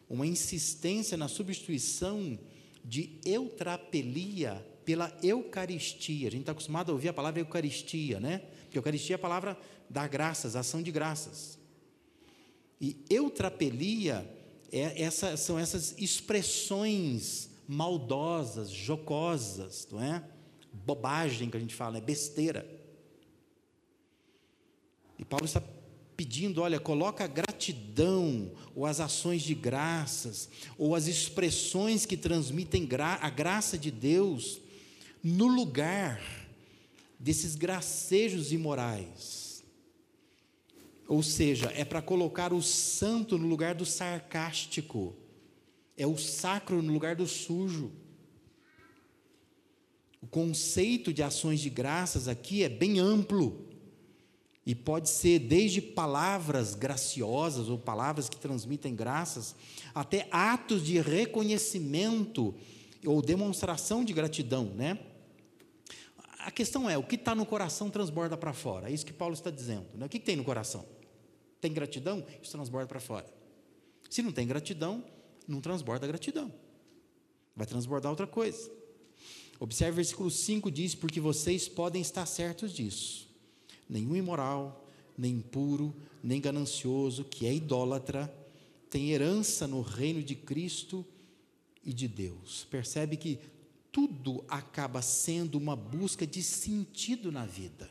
Uma 0.09 0.25
insistência 0.25 1.15
na 1.15 1.27
substituição 1.27 2.39
de 2.83 3.19
eutrapelia 3.25 4.65
pela 4.83 5.15
Eucaristia. 5.21 6.27
A 6.27 6.31
gente 6.31 6.41
está 6.41 6.51
acostumado 6.51 6.89
a 6.89 6.93
ouvir 6.93 7.09
a 7.09 7.13
palavra 7.13 7.39
Eucaristia, 7.39 8.19
né? 8.19 8.39
Porque 8.63 8.77
Eucaristia 8.77 9.13
é 9.13 9.17
a 9.17 9.19
palavra 9.19 9.57
dar 9.89 10.07
graças, 10.07 10.55
ação 10.55 10.81
de 10.81 10.91
graças. 10.91 11.59
E 12.81 13.05
eutrapelia 13.09 14.27
é 14.71 15.01
essa, 15.01 15.35
são 15.35 15.59
essas 15.59 15.95
expressões 15.97 17.49
maldosas, 17.67 18.69
jocosas, 18.69 19.87
não 19.91 20.01
é? 20.01 20.23
Bobagem 20.71 21.49
que 21.49 21.57
a 21.57 21.59
gente 21.59 21.75
fala, 21.75 21.97
é 21.97 22.01
besteira. 22.01 22.67
E 25.17 25.25
Paulo 25.25 25.45
está 25.45 25.61
pedindo, 26.19 26.61
olha, 26.61 26.81
coloca 26.81 27.23
a 27.23 27.27
gratidão, 27.27 28.51
ou 28.75 28.85
as 28.85 28.99
ações 28.99 29.41
de 29.41 29.55
graças, 29.55 30.49
ou 30.77 30.93
as 30.93 31.07
expressões 31.07 32.05
que 32.05 32.17
transmitem 32.17 32.85
gra 32.85 33.17
a 33.21 33.29
graça 33.29 33.77
de 33.77 33.89
Deus, 33.89 34.59
no 35.23 35.47
lugar 35.47 36.21
desses 37.17 37.55
gracejos 37.55 38.51
imorais. 38.51 39.63
Ou 41.07 41.23
seja, 41.23 41.71
é 41.73 41.85
para 41.85 42.01
colocar 42.01 42.51
o 42.51 42.61
santo 42.61 43.37
no 43.37 43.47
lugar 43.47 43.73
do 43.73 43.85
sarcástico, 43.85 45.15
é 45.95 46.05
o 46.05 46.17
sacro 46.17 46.81
no 46.81 46.91
lugar 46.91 47.15
do 47.15 47.25
sujo. 47.25 47.93
O 50.21 50.27
conceito 50.27 51.13
de 51.13 51.23
ações 51.23 51.61
de 51.61 51.69
graças 51.69 52.27
aqui 52.27 52.61
é 52.61 52.67
bem 52.67 52.99
amplo. 52.99 53.68
E 54.69 54.75
pode 54.75 55.09
ser 55.09 55.39
desde 55.39 55.81
palavras 55.81 56.75
graciosas 56.75 57.69
ou 57.69 57.79
palavras 57.79 58.29
que 58.29 58.37
transmitem 58.37 58.93
graças, 58.93 59.55
até 59.95 60.27
atos 60.29 60.85
de 60.85 61.01
reconhecimento 61.01 62.53
ou 63.03 63.19
demonstração 63.19 64.05
de 64.05 64.13
gratidão, 64.13 64.65
né? 64.65 64.99
A 66.37 66.51
questão 66.51 66.87
é, 66.87 66.95
o 66.95 67.01
que 67.01 67.15
está 67.15 67.33
no 67.33 67.47
coração 67.47 67.89
transborda 67.89 68.37
para 68.37 68.53
fora. 68.53 68.91
É 68.91 68.93
isso 68.93 69.03
que 69.03 69.11
Paulo 69.11 69.33
está 69.33 69.49
dizendo. 69.49 69.87
Né? 69.95 70.05
O 70.05 70.09
que, 70.09 70.19
que 70.19 70.25
tem 70.27 70.35
no 70.35 70.43
coração? 70.43 70.85
Tem 71.59 71.73
gratidão? 71.73 72.23
Isso 72.39 72.51
transborda 72.51 72.87
para 72.87 72.99
fora. 72.99 73.25
Se 74.07 74.21
não 74.21 74.31
tem 74.31 74.45
gratidão, 74.45 75.03
não 75.47 75.61
transborda 75.61 76.05
gratidão. 76.05 76.53
Vai 77.55 77.65
transbordar 77.65 78.11
outra 78.11 78.27
coisa. 78.27 78.69
Observe 79.59 79.93
o 79.93 79.95
versículo 79.95 80.29
5 80.29 80.69
diz: 80.69 80.93
Porque 80.93 81.19
vocês 81.19 81.67
podem 81.67 82.03
estar 82.03 82.27
certos 82.27 82.71
disso 82.71 83.28
nenhum 83.89 84.15
imoral, 84.15 84.87
nem 85.17 85.33
impuro, 85.33 85.93
nem 86.23 86.39
ganancioso, 86.39 87.25
que 87.25 87.47
é 87.47 87.53
idólatra, 87.53 88.33
tem 88.89 89.11
herança 89.11 89.67
no 89.67 89.81
reino 89.81 90.23
de 90.23 90.35
Cristo 90.35 91.05
e 91.83 91.91
de 91.91 92.07
Deus. 92.07 92.65
Percebe 92.69 93.17
que 93.17 93.39
tudo 93.91 94.43
acaba 94.47 95.01
sendo 95.01 95.57
uma 95.57 95.75
busca 95.75 96.25
de 96.25 96.43
sentido 96.43 97.31
na 97.31 97.45
vida. 97.45 97.89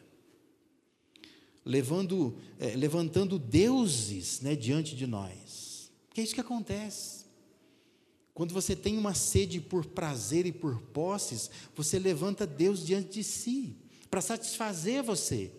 Levando, 1.65 2.37
é, 2.59 2.75
levantando 2.75 3.39
deuses 3.39 4.41
né, 4.41 4.57
diante 4.57 4.97
de 4.97 5.07
nós. 5.07 5.91
Que 6.15 6.21
é 6.21 6.25
isso 6.25 6.35
que 6.35 6.41
acontece. 6.41 7.27
Quando 8.33 8.55
você 8.55 8.75
tem 8.75 8.97
uma 8.97 9.15
sede 9.15 9.61
por 9.61 9.85
prazer 9.85 10.47
e 10.47 10.53
por 10.53 10.81
posses, 10.81 11.51
você 11.75 11.99
levanta 11.99 12.47
Deus 12.47 12.87
diante 12.87 13.15
de 13.15 13.25
si, 13.25 13.77
para 14.09 14.21
satisfazer 14.21 15.03
você 15.03 15.53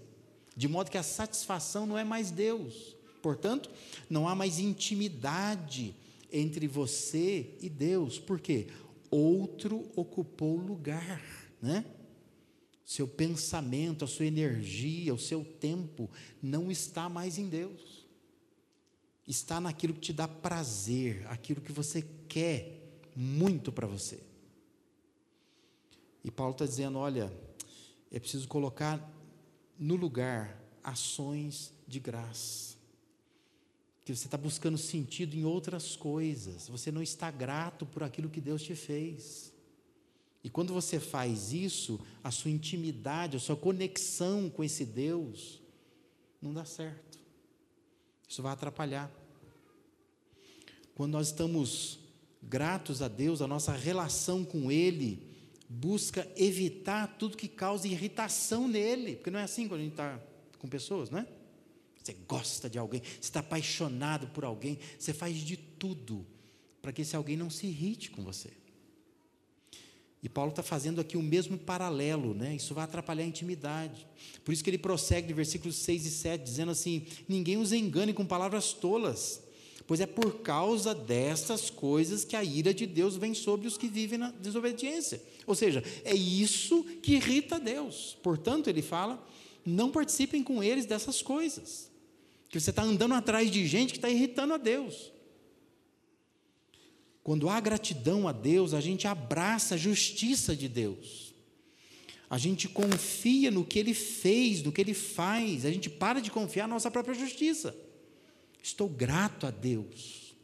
de 0.55 0.67
modo 0.67 0.91
que 0.91 0.97
a 0.97 1.03
satisfação 1.03 1.85
não 1.85 1.97
é 1.97 2.03
mais 2.03 2.31
Deus. 2.31 2.95
Portanto, 3.21 3.69
não 4.09 4.27
há 4.27 4.35
mais 4.35 4.59
intimidade 4.59 5.95
entre 6.31 6.67
você 6.67 7.57
e 7.61 7.69
Deus. 7.69 8.19
Por 8.19 8.39
quê? 8.39 8.67
Outro 9.09 9.89
ocupou 9.95 10.57
lugar, 10.57 11.21
né? 11.61 11.85
Seu 12.85 13.07
pensamento, 13.07 14.03
a 14.03 14.07
sua 14.07 14.25
energia, 14.25 15.13
o 15.13 15.19
seu 15.19 15.43
tempo 15.43 16.09
não 16.41 16.71
está 16.71 17.07
mais 17.07 17.37
em 17.37 17.47
Deus. 17.47 18.05
Está 19.27 19.61
naquilo 19.61 19.93
que 19.93 19.99
te 19.99 20.13
dá 20.13 20.27
prazer, 20.27 21.25
aquilo 21.27 21.61
que 21.61 21.71
você 21.71 22.03
quer 22.27 22.79
muito 23.15 23.71
para 23.71 23.85
você. 23.85 24.19
E 26.23 26.31
Paulo 26.31 26.53
está 26.53 26.65
dizendo: 26.65 26.97
olha, 26.97 27.31
é 28.11 28.19
preciso 28.19 28.47
colocar 28.47 28.99
no 29.79 29.95
lugar 29.95 30.61
ações 30.83 31.71
de 31.87 31.99
graça. 31.99 32.77
Que 34.03 34.13
você 34.13 34.27
está 34.27 34.37
buscando 34.37 34.77
sentido 34.77 35.35
em 35.35 35.45
outras 35.45 35.95
coisas, 35.95 36.67
você 36.67 36.91
não 36.91 37.01
está 37.01 37.31
grato 37.31 37.85
por 37.85 38.03
aquilo 38.03 38.29
que 38.29 38.41
Deus 38.41 38.61
te 38.61 38.75
fez. 38.75 39.53
E 40.43 40.49
quando 40.49 40.73
você 40.73 40.99
faz 40.99 41.53
isso, 41.53 41.99
a 42.23 42.31
sua 42.31 42.51
intimidade, 42.51 43.37
a 43.37 43.39
sua 43.39 43.55
conexão 43.55 44.49
com 44.49 44.63
esse 44.63 44.85
Deus 44.85 45.61
não 46.41 46.53
dá 46.53 46.65
certo. 46.65 47.19
Isso 48.27 48.41
vai 48.41 48.53
atrapalhar. 48.53 49.11
Quando 50.95 51.13
nós 51.13 51.27
estamos 51.27 51.99
gratos 52.41 53.01
a 53.01 53.07
Deus, 53.07 53.41
a 53.41 53.47
nossa 53.47 53.73
relação 53.73 54.45
com 54.45 54.71
Ele 54.71 55.28
busca 55.69 56.27
evitar 56.35 57.15
tudo 57.19 57.37
que 57.37 57.47
cause 57.47 57.87
irritação 57.87 58.67
nele, 58.67 59.17
porque 59.17 59.29
não 59.29 59.39
é 59.39 59.43
assim 59.43 59.67
quando 59.67 59.81
a 59.81 59.83
gente 59.83 59.93
está 59.93 60.19
com 60.57 60.67
pessoas, 60.67 61.11
não 61.11 61.19
é? 61.19 61.27
Você 62.03 62.13
gosta 62.27 62.67
de 62.67 62.79
alguém, 62.79 63.01
você 63.03 63.19
está 63.19 63.41
apaixonado 63.41 64.27
por 64.29 64.43
alguém, 64.43 64.79
você 64.97 65.13
faz 65.13 65.37
de 65.37 65.55
tudo 65.55 66.25
para 66.81 66.91
que 66.91 67.03
esse 67.03 67.15
alguém 67.15 67.37
não 67.37 67.51
se 67.51 67.67
irrite 67.67 68.09
com 68.09 68.23
você. 68.23 68.49
E 70.23 70.27
Paulo 70.27 70.49
está 70.49 70.63
fazendo 70.63 70.99
aqui 70.99 71.15
o 71.15 71.21
mesmo 71.21 71.57
paralelo, 71.57 72.33
né? 72.33 72.55
Isso 72.55 72.73
vai 72.73 72.83
atrapalhar 72.83 73.23
a 73.23 73.27
intimidade. 73.27 74.07
Por 74.43 74.51
isso 74.51 74.63
que 74.63 74.69
ele 74.69 74.77
prossegue 74.77 75.27
de 75.27 75.33
versículos 75.33 75.77
6 75.77 76.05
e 76.05 76.11
7, 76.11 76.43
dizendo 76.43 76.71
assim: 76.71 77.05
Ninguém 77.27 77.57
os 77.57 77.71
engane 77.71 78.11
com 78.11 78.25
palavras 78.25 78.73
tolas 78.73 79.41
pois 79.89 79.99
é 79.99 80.05
por 80.05 80.41
causa 80.41 80.93
destas 80.93 81.71
coisas 81.71 82.23
que 82.23 82.35
a 82.35 82.43
ira 82.43 82.71
de 82.71 82.85
Deus 82.85 83.15
vem 83.17 83.33
sobre 83.33 83.67
os 83.67 83.75
que 83.75 83.87
vivem 83.87 84.19
na 84.19 84.29
desobediência. 84.29 85.19
Ou 85.47 85.55
seja, 85.55 85.83
é 86.05 86.13
isso 86.13 86.83
que 87.01 87.15
irrita 87.15 87.59
Deus. 87.59 88.15
Portanto, 88.21 88.67
ele 88.67 88.83
fala: 88.83 89.27
não 89.65 89.89
participem 89.89 90.43
com 90.43 90.61
eles 90.61 90.85
dessas 90.85 91.23
coisas. 91.23 91.89
Que 92.49 92.59
você 92.59 92.69
está 92.69 92.83
andando 92.83 93.15
atrás 93.15 93.49
de 93.49 93.65
gente 93.65 93.89
que 93.89 93.97
está 93.97 94.11
irritando 94.11 94.53
a 94.53 94.57
Deus. 94.57 95.11
Quando 97.23 97.49
há 97.49 97.59
gratidão 97.59 98.27
a 98.27 98.31
Deus, 98.31 98.75
a 98.75 98.81
gente 98.81 99.07
abraça 99.07 99.73
a 99.73 99.77
justiça 99.77 100.55
de 100.55 100.67
Deus. 100.67 101.33
A 102.29 102.37
gente 102.37 102.69
confia 102.69 103.49
no 103.49 103.65
que 103.65 103.79
Ele 103.79 103.95
fez, 103.95 104.61
no 104.61 104.71
que 104.71 104.81
Ele 104.81 104.93
faz. 104.93 105.65
A 105.65 105.71
gente 105.71 105.89
para 105.89 106.21
de 106.21 106.29
confiar 106.29 106.67
na 106.67 106.75
nossa 106.75 106.91
própria 106.91 107.15
justiça. 107.15 107.75
Estou 108.61 108.89
grato 108.89 109.45
a 109.47 109.51
Deus. 109.51 110.35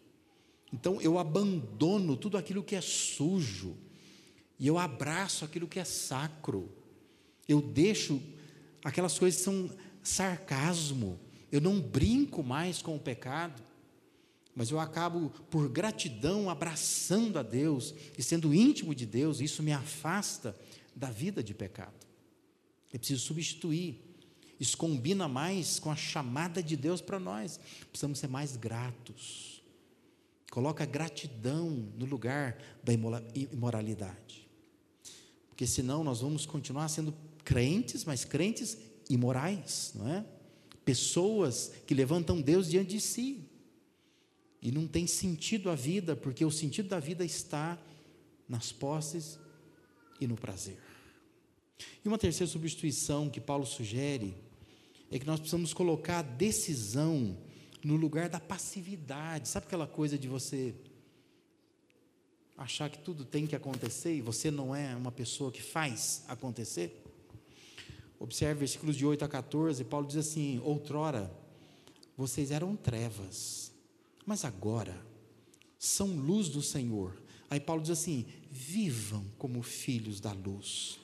Então 0.71 1.01
eu 1.01 1.17
abandono 1.17 2.17
tudo 2.17 2.37
aquilo 2.37 2.63
que 2.63 2.75
é 2.75 2.81
sujo 2.81 3.77
e 4.59 4.67
eu 4.67 4.77
abraço 4.77 5.45
aquilo 5.45 5.67
que 5.67 5.79
é 5.79 5.85
sacro. 5.85 6.69
Eu 7.47 7.61
deixo 7.61 8.21
aquelas 8.83 9.17
coisas 9.17 9.39
que 9.39 9.43
são 9.45 9.69
sarcasmo. 10.01 11.19
Eu 11.51 11.61
não 11.61 11.79
brinco 11.79 12.43
mais 12.43 12.81
com 12.81 12.95
o 12.95 12.99
pecado, 12.99 13.61
mas 14.55 14.71
eu 14.71 14.79
acabo, 14.79 15.29
por 15.49 15.67
gratidão, 15.69 16.49
abraçando 16.49 17.37
a 17.37 17.43
Deus 17.43 17.93
e 18.17 18.23
sendo 18.23 18.53
íntimo 18.53 18.95
de 18.95 19.05
Deus. 19.05 19.41
Isso 19.41 19.61
me 19.61 19.73
afasta 19.73 20.57
da 20.95 21.09
vida 21.09 21.43
de 21.43 21.53
pecado. 21.53 22.05
Eu 22.91 22.99
preciso 22.99 23.21
substituir 23.21 23.99
isso 24.59 24.77
combina 24.77 25.27
mais 25.27 25.79
com 25.79 25.91
a 25.91 25.95
chamada 25.95 26.63
de 26.63 26.77
Deus 26.77 27.01
para 27.01 27.19
nós. 27.19 27.59
Precisamos 27.89 28.19
ser 28.19 28.27
mais 28.27 28.55
gratos. 28.55 29.61
Coloca 30.49 30.85
gratidão 30.85 31.69
no 31.97 32.05
lugar 32.05 32.57
da 32.83 32.93
imoralidade. 32.93 34.47
Porque 35.49 35.67
senão 35.67 36.03
nós 36.03 36.21
vamos 36.21 36.45
continuar 36.45 36.87
sendo 36.87 37.13
crentes, 37.43 38.05
mas 38.05 38.23
crentes 38.23 38.77
imorais, 39.09 39.91
não 39.95 40.07
é? 40.07 40.25
Pessoas 40.85 41.71
que 41.85 41.93
levantam 41.93 42.41
Deus 42.41 42.69
diante 42.69 42.91
de 42.91 43.01
si. 43.01 43.49
E 44.61 44.71
não 44.71 44.87
tem 44.87 45.05
sentido 45.05 45.69
a 45.69 45.75
vida, 45.75 46.15
porque 46.15 46.45
o 46.45 46.51
sentido 46.51 46.89
da 46.89 46.99
vida 46.99 47.25
está 47.25 47.77
nas 48.47 48.71
posses 48.71 49.37
e 50.19 50.27
no 50.27 50.35
prazer. 50.35 50.79
E 52.03 52.07
uma 52.07 52.17
terceira 52.17 52.49
substituição 52.49 53.29
que 53.29 53.41
Paulo 53.41 53.65
sugere 53.65 54.44
é 55.11 55.19
que 55.19 55.25
nós 55.25 55.39
precisamos 55.39 55.73
colocar 55.73 56.19
a 56.19 56.21
decisão 56.21 57.37
no 57.83 57.95
lugar 57.95 58.29
da 58.29 58.39
passividade. 58.39 59.47
Sabe 59.47 59.67
aquela 59.67 59.87
coisa 59.87 60.17
de 60.17 60.27
você 60.27 60.73
achar 62.57 62.89
que 62.89 62.99
tudo 62.99 63.23
tem 63.23 63.45
que 63.45 63.55
acontecer 63.55 64.15
e 64.15 64.21
você 64.21 64.49
não 64.49 64.75
é 64.75 64.95
uma 64.95 65.11
pessoa 65.11 65.51
que 65.51 65.61
faz 65.61 66.23
acontecer? 66.27 67.03
Observe 68.19 68.59
versículos 68.59 68.95
de 68.95 69.05
8 69.05 69.25
a 69.25 69.27
14, 69.27 69.83
Paulo 69.83 70.07
diz 70.07 70.17
assim: 70.17 70.59
Outrora 70.63 71.31
vocês 72.17 72.49
eram 72.49 72.75
trevas, 72.75 73.71
mas 74.25 74.45
agora 74.45 74.95
são 75.77 76.07
luz 76.15 76.49
do 76.49 76.61
Senhor. 76.61 77.21
Aí 77.49 77.59
Paulo 77.59 77.81
diz 77.81 77.91
assim: 77.91 78.25
vivam 78.49 79.25
como 79.37 79.61
filhos 79.61 80.19
da 80.19 80.31
luz. 80.31 80.99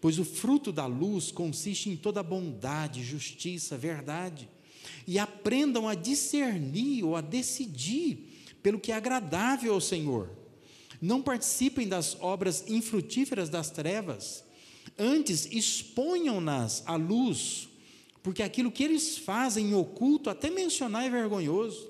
Pois 0.00 0.18
o 0.18 0.24
fruto 0.24 0.70
da 0.72 0.86
luz 0.86 1.32
consiste 1.32 1.90
em 1.90 1.96
toda 1.96 2.22
bondade, 2.22 3.02
justiça, 3.02 3.76
verdade. 3.76 4.48
E 5.06 5.18
aprendam 5.18 5.88
a 5.88 5.94
discernir 5.94 7.04
ou 7.04 7.16
a 7.16 7.20
decidir 7.20 8.56
pelo 8.62 8.78
que 8.78 8.92
é 8.92 8.94
agradável 8.94 9.74
ao 9.74 9.80
Senhor. 9.80 10.30
Não 11.00 11.22
participem 11.22 11.88
das 11.88 12.16
obras 12.20 12.64
infrutíferas 12.68 13.48
das 13.48 13.70
trevas, 13.70 14.44
antes 14.98 15.46
exponham-nas 15.46 16.82
à 16.86 16.96
luz, 16.96 17.68
porque 18.22 18.42
aquilo 18.42 18.72
que 18.72 18.82
eles 18.82 19.16
fazem 19.16 19.70
em 19.70 19.74
oculto, 19.74 20.28
até 20.28 20.50
mencionar 20.50 21.04
é 21.04 21.10
vergonhoso, 21.10 21.88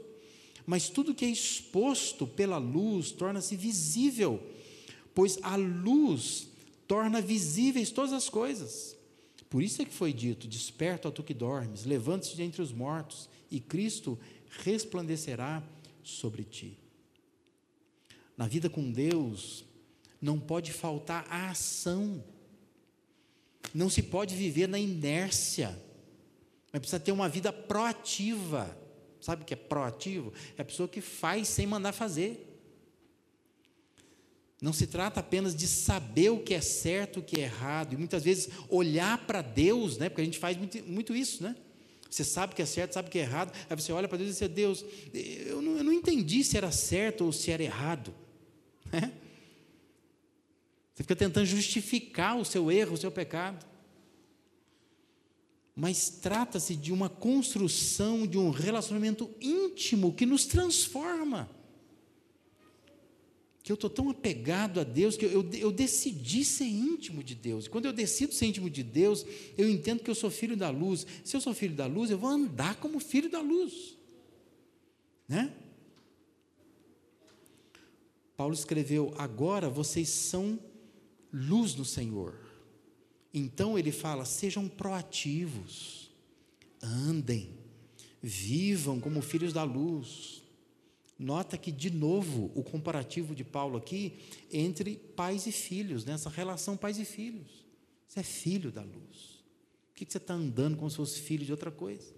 mas 0.66 0.90
tudo 0.90 1.14
que 1.14 1.24
é 1.24 1.30
exposto 1.30 2.26
pela 2.26 2.58
luz 2.58 3.10
torna-se 3.10 3.56
visível, 3.56 4.42
pois 5.14 5.38
a 5.42 5.56
luz 5.56 6.47
torna 6.88 7.20
visíveis 7.20 7.90
todas 7.90 8.12
as 8.12 8.28
coisas. 8.28 8.96
Por 9.48 9.62
isso 9.62 9.80
é 9.80 9.84
que 9.84 9.94
foi 9.94 10.12
dito: 10.12 10.48
Desperta, 10.48 11.10
tu 11.10 11.22
que 11.22 11.34
dormes, 11.34 11.84
levante-se 11.84 12.34
de 12.34 12.42
entre 12.42 12.62
os 12.62 12.72
mortos, 12.72 13.28
e 13.50 13.60
Cristo 13.60 14.18
resplandecerá 14.64 15.62
sobre 16.02 16.42
ti. 16.42 16.78
Na 18.36 18.48
vida 18.48 18.68
com 18.70 18.90
Deus, 18.90 19.64
não 20.20 20.40
pode 20.40 20.72
faltar 20.72 21.26
a 21.28 21.50
ação, 21.50 22.24
não 23.74 23.90
se 23.90 24.02
pode 24.02 24.34
viver 24.34 24.66
na 24.66 24.78
inércia, 24.78 25.80
mas 26.72 26.80
precisa 26.80 27.00
ter 27.00 27.12
uma 27.12 27.28
vida 27.28 27.52
proativa. 27.52 28.76
Sabe 29.20 29.42
o 29.42 29.44
que 29.44 29.54
é 29.54 29.56
proativo? 29.56 30.32
É 30.56 30.62
a 30.62 30.64
pessoa 30.64 30.88
que 30.88 31.00
faz 31.00 31.48
sem 31.48 31.66
mandar 31.66 31.92
fazer. 31.92 32.47
Não 34.60 34.72
se 34.72 34.88
trata 34.88 35.20
apenas 35.20 35.54
de 35.54 35.68
saber 35.68 36.30
o 36.30 36.40
que 36.40 36.52
é 36.52 36.60
certo, 36.60 37.20
o 37.20 37.22
que 37.22 37.40
é 37.40 37.44
errado, 37.44 37.92
e 37.92 37.96
muitas 37.96 38.24
vezes 38.24 38.48
olhar 38.68 39.24
para 39.26 39.40
Deus, 39.40 39.96
né? 39.98 40.08
porque 40.08 40.22
a 40.22 40.24
gente 40.24 40.38
faz 40.38 40.56
muito, 40.56 40.82
muito, 40.84 41.14
isso, 41.14 41.42
né? 41.44 41.54
Você 42.10 42.24
sabe 42.24 42.52
o 42.52 42.56
que 42.56 42.62
é 42.62 42.66
certo, 42.66 42.94
sabe 42.94 43.08
o 43.08 43.10
que 43.10 43.18
é 43.18 43.22
errado, 43.22 43.52
aí 43.68 43.76
você 43.76 43.92
olha 43.92 44.08
para 44.08 44.18
Deus 44.18 44.30
e 44.30 44.32
diz: 44.40 44.54
Deus, 44.54 44.84
eu 45.14 45.62
não, 45.62 45.76
eu 45.76 45.84
não, 45.84 45.92
entendi 45.92 46.42
se 46.42 46.56
era 46.56 46.72
certo 46.72 47.24
ou 47.24 47.32
se 47.32 47.50
era 47.50 47.62
errado. 47.62 48.14
Né? 48.90 49.12
Você 50.94 51.02
fica 51.02 51.14
tentando 51.14 51.46
justificar 51.46 52.36
o 52.36 52.44
seu 52.44 52.72
erro, 52.72 52.94
o 52.94 52.96
seu 52.96 53.12
pecado. 53.12 53.64
Mas 55.76 56.08
trata-se 56.08 56.74
de 56.74 56.92
uma 56.92 57.08
construção 57.08 58.26
de 58.26 58.38
um 58.38 58.50
relacionamento 58.50 59.30
íntimo 59.40 60.12
que 60.12 60.26
nos 60.26 60.46
transforma 60.46 61.48
que 63.68 63.72
eu 63.72 63.74
estou 63.74 63.90
tão 63.90 64.08
apegado 64.08 64.80
a 64.80 64.82
Deus 64.82 65.14
que 65.14 65.26
eu, 65.26 65.30
eu, 65.30 65.50
eu, 65.52 65.70
decidi 65.70 66.42
ser 66.42 66.64
íntimo 66.64 67.22
de 67.22 67.34
Deus. 67.34 67.66
E 67.66 67.68
quando 67.68 67.84
eu 67.84 67.92
decido 67.92 68.32
ser 68.32 68.46
íntimo 68.46 68.70
de 68.70 68.82
Deus, 68.82 69.26
eu 69.58 69.68
entendo 69.68 70.02
que 70.02 70.08
eu 70.08 70.14
sou 70.14 70.30
filho 70.30 70.56
da 70.56 70.70
luz. 70.70 71.06
Se 71.22 71.36
eu 71.36 71.40
sou 71.42 71.52
filho 71.52 71.74
da 71.74 71.84
luz, 71.84 72.10
eu 72.10 72.16
vou 72.16 72.30
andar 72.30 72.76
como 72.76 72.98
filho 72.98 73.30
da 73.30 73.42
luz. 73.42 73.94
Né? 75.28 75.52
Paulo 78.38 78.54
escreveu: 78.54 79.12
Agora 79.18 79.68
vocês 79.68 80.08
são 80.08 80.58
luz 81.30 81.74
no 81.74 81.84
Senhor. 81.84 82.40
Então 83.34 83.78
ele 83.78 83.92
fala: 83.92 84.24
sejam 84.24 84.66
proativos, 84.66 86.10
andem, 86.82 87.50
vivam 88.22 88.98
como 88.98 89.20
filhos 89.20 89.52
da 89.52 89.62
luz 89.62 90.47
Nota 91.18 91.58
que, 91.58 91.72
de 91.72 91.90
novo, 91.90 92.52
o 92.54 92.62
comparativo 92.62 93.34
de 93.34 93.42
Paulo 93.42 93.76
aqui 93.76 94.20
entre 94.52 94.96
pais 94.96 95.46
e 95.46 95.52
filhos, 95.52 96.04
nessa 96.04 96.30
relação 96.30 96.76
pais 96.76 96.96
e 96.98 97.04
filhos. 97.04 97.66
Você 98.06 98.20
é 98.20 98.22
filho 98.22 98.70
da 98.70 98.82
luz. 98.82 99.44
Por 99.88 99.94
que 99.96 100.06
você 100.08 100.18
está 100.18 100.34
andando 100.34 100.76
como 100.76 100.88
se 100.88 100.96
fosse 100.96 101.20
filho 101.20 101.44
de 101.44 101.50
outra 101.50 101.72
coisa? 101.72 102.14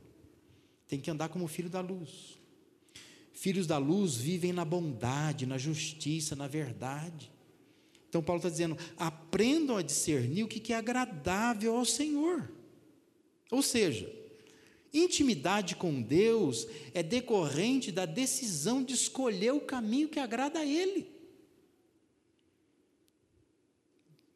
Tem 0.87 1.01
que 1.01 1.11
andar 1.11 1.31
como 1.31 1.49
filho 1.49 1.71
da 1.71 1.81
luz. 1.81 2.39
Filhos 3.33 3.67
da 3.67 3.79
luz 3.79 4.17
vivem 4.17 4.53
na 4.53 4.67
bondade, 4.67 5.47
na 5.47 5.57
justiça, 5.57 6.37
na 6.37 6.47
verdade. 6.47 7.33
Então, 8.07 8.23
Paulo 8.23 8.41
está 8.41 8.51
dizendo: 8.51 8.77
aprendam 8.99 9.79
a 9.79 9.83
discernir 9.83 10.43
o 10.43 10.49
que 10.49 10.75
é 10.75 10.77
agradável 10.77 11.75
ao 11.75 11.87
Senhor. 11.87 12.53
Ou 13.51 13.63
seja, 13.63 14.13
Intimidade 14.93 15.77
com 15.77 16.03
Deus 16.03 16.67
é 16.93 17.03
decorrente 17.03 17.93
da 17.93 18.05
decisão 18.05 18.83
de 18.83 18.95
escolher 18.95 19.53
o 19.53 19.61
caminho 19.61 20.09
que 20.09 20.19
agrada 20.19 20.59
a 20.59 20.67
Ele. 20.67 21.09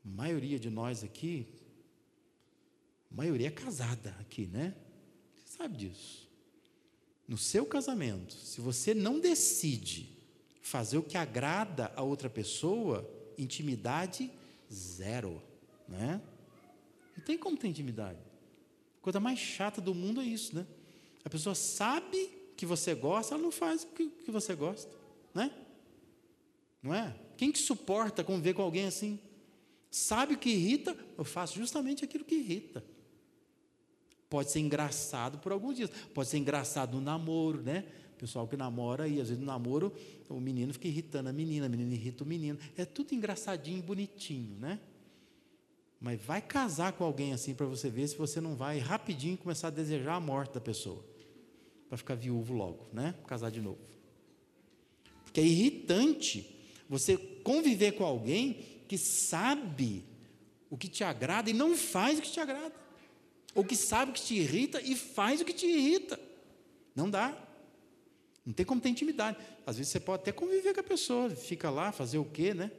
A 0.04 0.08
maioria 0.08 0.58
de 0.58 0.70
nós 0.70 1.02
aqui, 1.02 1.48
a 3.10 3.16
maioria 3.16 3.48
é 3.48 3.50
casada 3.50 4.14
aqui, 4.20 4.46
né? 4.46 4.76
Você 5.34 5.56
sabe 5.56 5.76
disso. 5.76 6.28
No 7.26 7.38
seu 7.38 7.66
casamento, 7.66 8.34
se 8.34 8.60
você 8.60 8.94
não 8.94 9.18
decide 9.18 10.16
fazer 10.60 10.98
o 10.98 11.02
que 11.02 11.16
agrada 11.16 11.92
a 11.96 12.02
outra 12.02 12.30
pessoa, 12.30 13.10
intimidade 13.36 14.30
zero, 14.72 15.42
né? 15.88 16.22
Não 17.16 17.24
tem 17.24 17.36
como 17.36 17.56
ter 17.56 17.68
intimidade 17.68 18.23
coisa 19.04 19.20
mais 19.20 19.38
chata 19.38 19.82
do 19.82 19.94
mundo 19.94 20.22
é 20.22 20.24
isso, 20.24 20.56
né? 20.56 20.66
A 21.22 21.28
pessoa 21.28 21.54
sabe 21.54 22.32
que 22.56 22.64
você 22.64 22.94
gosta, 22.94 23.34
ela 23.34 23.42
não 23.42 23.52
faz 23.52 23.82
o 23.82 23.88
que, 23.88 24.30
você 24.30 24.54
gosta, 24.54 24.90
né? 25.34 25.50
Não 26.82 26.94
é? 26.94 27.14
Quem 27.36 27.52
que 27.52 27.58
suporta 27.58 28.24
conviver 28.24 28.54
com 28.54 28.62
alguém 28.62 28.86
assim? 28.86 29.20
Sabe 29.90 30.32
o 30.32 30.38
que 30.38 30.48
irrita? 30.48 30.96
Eu 31.18 31.24
faço 31.24 31.54
justamente 31.54 32.02
aquilo 32.02 32.24
que 32.24 32.34
irrita. 32.34 32.82
Pode 34.30 34.50
ser 34.50 34.60
engraçado 34.60 35.36
por 35.36 35.52
alguns 35.52 35.76
dias, 35.76 35.90
pode 36.14 36.30
ser 36.30 36.38
engraçado 36.38 36.94
no 36.94 37.02
namoro, 37.02 37.60
né? 37.60 37.84
Pessoal 38.16 38.48
que 38.48 38.56
namora 38.56 39.06
e 39.06 39.20
às 39.20 39.28
vezes 39.28 39.38
no 39.38 39.44
namoro 39.44 39.92
o 40.30 40.40
menino 40.40 40.72
fica 40.72 40.88
irritando 40.88 41.28
a 41.28 41.32
menina, 41.32 41.66
a 41.66 41.68
menina 41.68 41.92
irrita 41.92 42.24
o 42.24 42.26
menino. 42.26 42.58
É 42.74 42.86
tudo 42.86 43.14
engraçadinho 43.14 43.82
bonitinho, 43.82 44.58
né? 44.58 44.80
Mas 46.04 46.20
vai 46.20 46.42
casar 46.42 46.92
com 46.92 47.02
alguém 47.02 47.32
assim 47.32 47.54
para 47.54 47.64
você 47.64 47.88
ver 47.88 48.06
se 48.06 48.14
você 48.14 48.38
não 48.38 48.54
vai 48.54 48.78
rapidinho 48.78 49.38
começar 49.38 49.68
a 49.68 49.70
desejar 49.70 50.16
a 50.16 50.20
morte 50.20 50.52
da 50.52 50.60
pessoa. 50.60 51.02
Para 51.88 51.96
ficar 51.96 52.14
viúvo 52.14 52.52
logo, 52.52 52.86
né? 52.92 53.14
Casar 53.26 53.50
de 53.50 53.62
novo. 53.62 53.78
Porque 55.24 55.40
é 55.40 55.44
irritante 55.44 56.60
você 56.90 57.16
conviver 57.16 57.92
com 57.92 58.04
alguém 58.04 58.82
que 58.86 58.98
sabe 58.98 60.04
o 60.68 60.76
que 60.76 60.88
te 60.88 61.02
agrada 61.02 61.48
e 61.48 61.54
não 61.54 61.74
faz 61.74 62.18
o 62.18 62.22
que 62.22 62.30
te 62.30 62.38
agrada. 62.38 62.74
Ou 63.54 63.64
que 63.64 63.74
sabe 63.74 64.10
o 64.10 64.14
que 64.14 64.20
te 64.20 64.34
irrita 64.34 64.82
e 64.82 64.94
faz 64.94 65.40
o 65.40 65.44
que 65.46 65.54
te 65.54 65.64
irrita. 65.64 66.20
Não 66.94 67.08
dá. 67.08 67.34
Não 68.44 68.52
tem 68.52 68.66
como 68.66 68.78
ter 68.78 68.90
intimidade. 68.90 69.38
Às 69.64 69.78
vezes 69.78 69.90
você 69.90 70.00
pode 70.00 70.20
até 70.20 70.32
conviver 70.32 70.74
com 70.74 70.80
a 70.80 70.84
pessoa, 70.84 71.30
fica 71.30 71.70
lá, 71.70 71.92
fazer 71.92 72.18
o 72.18 72.26
quê, 72.26 72.52
né? 72.52 72.70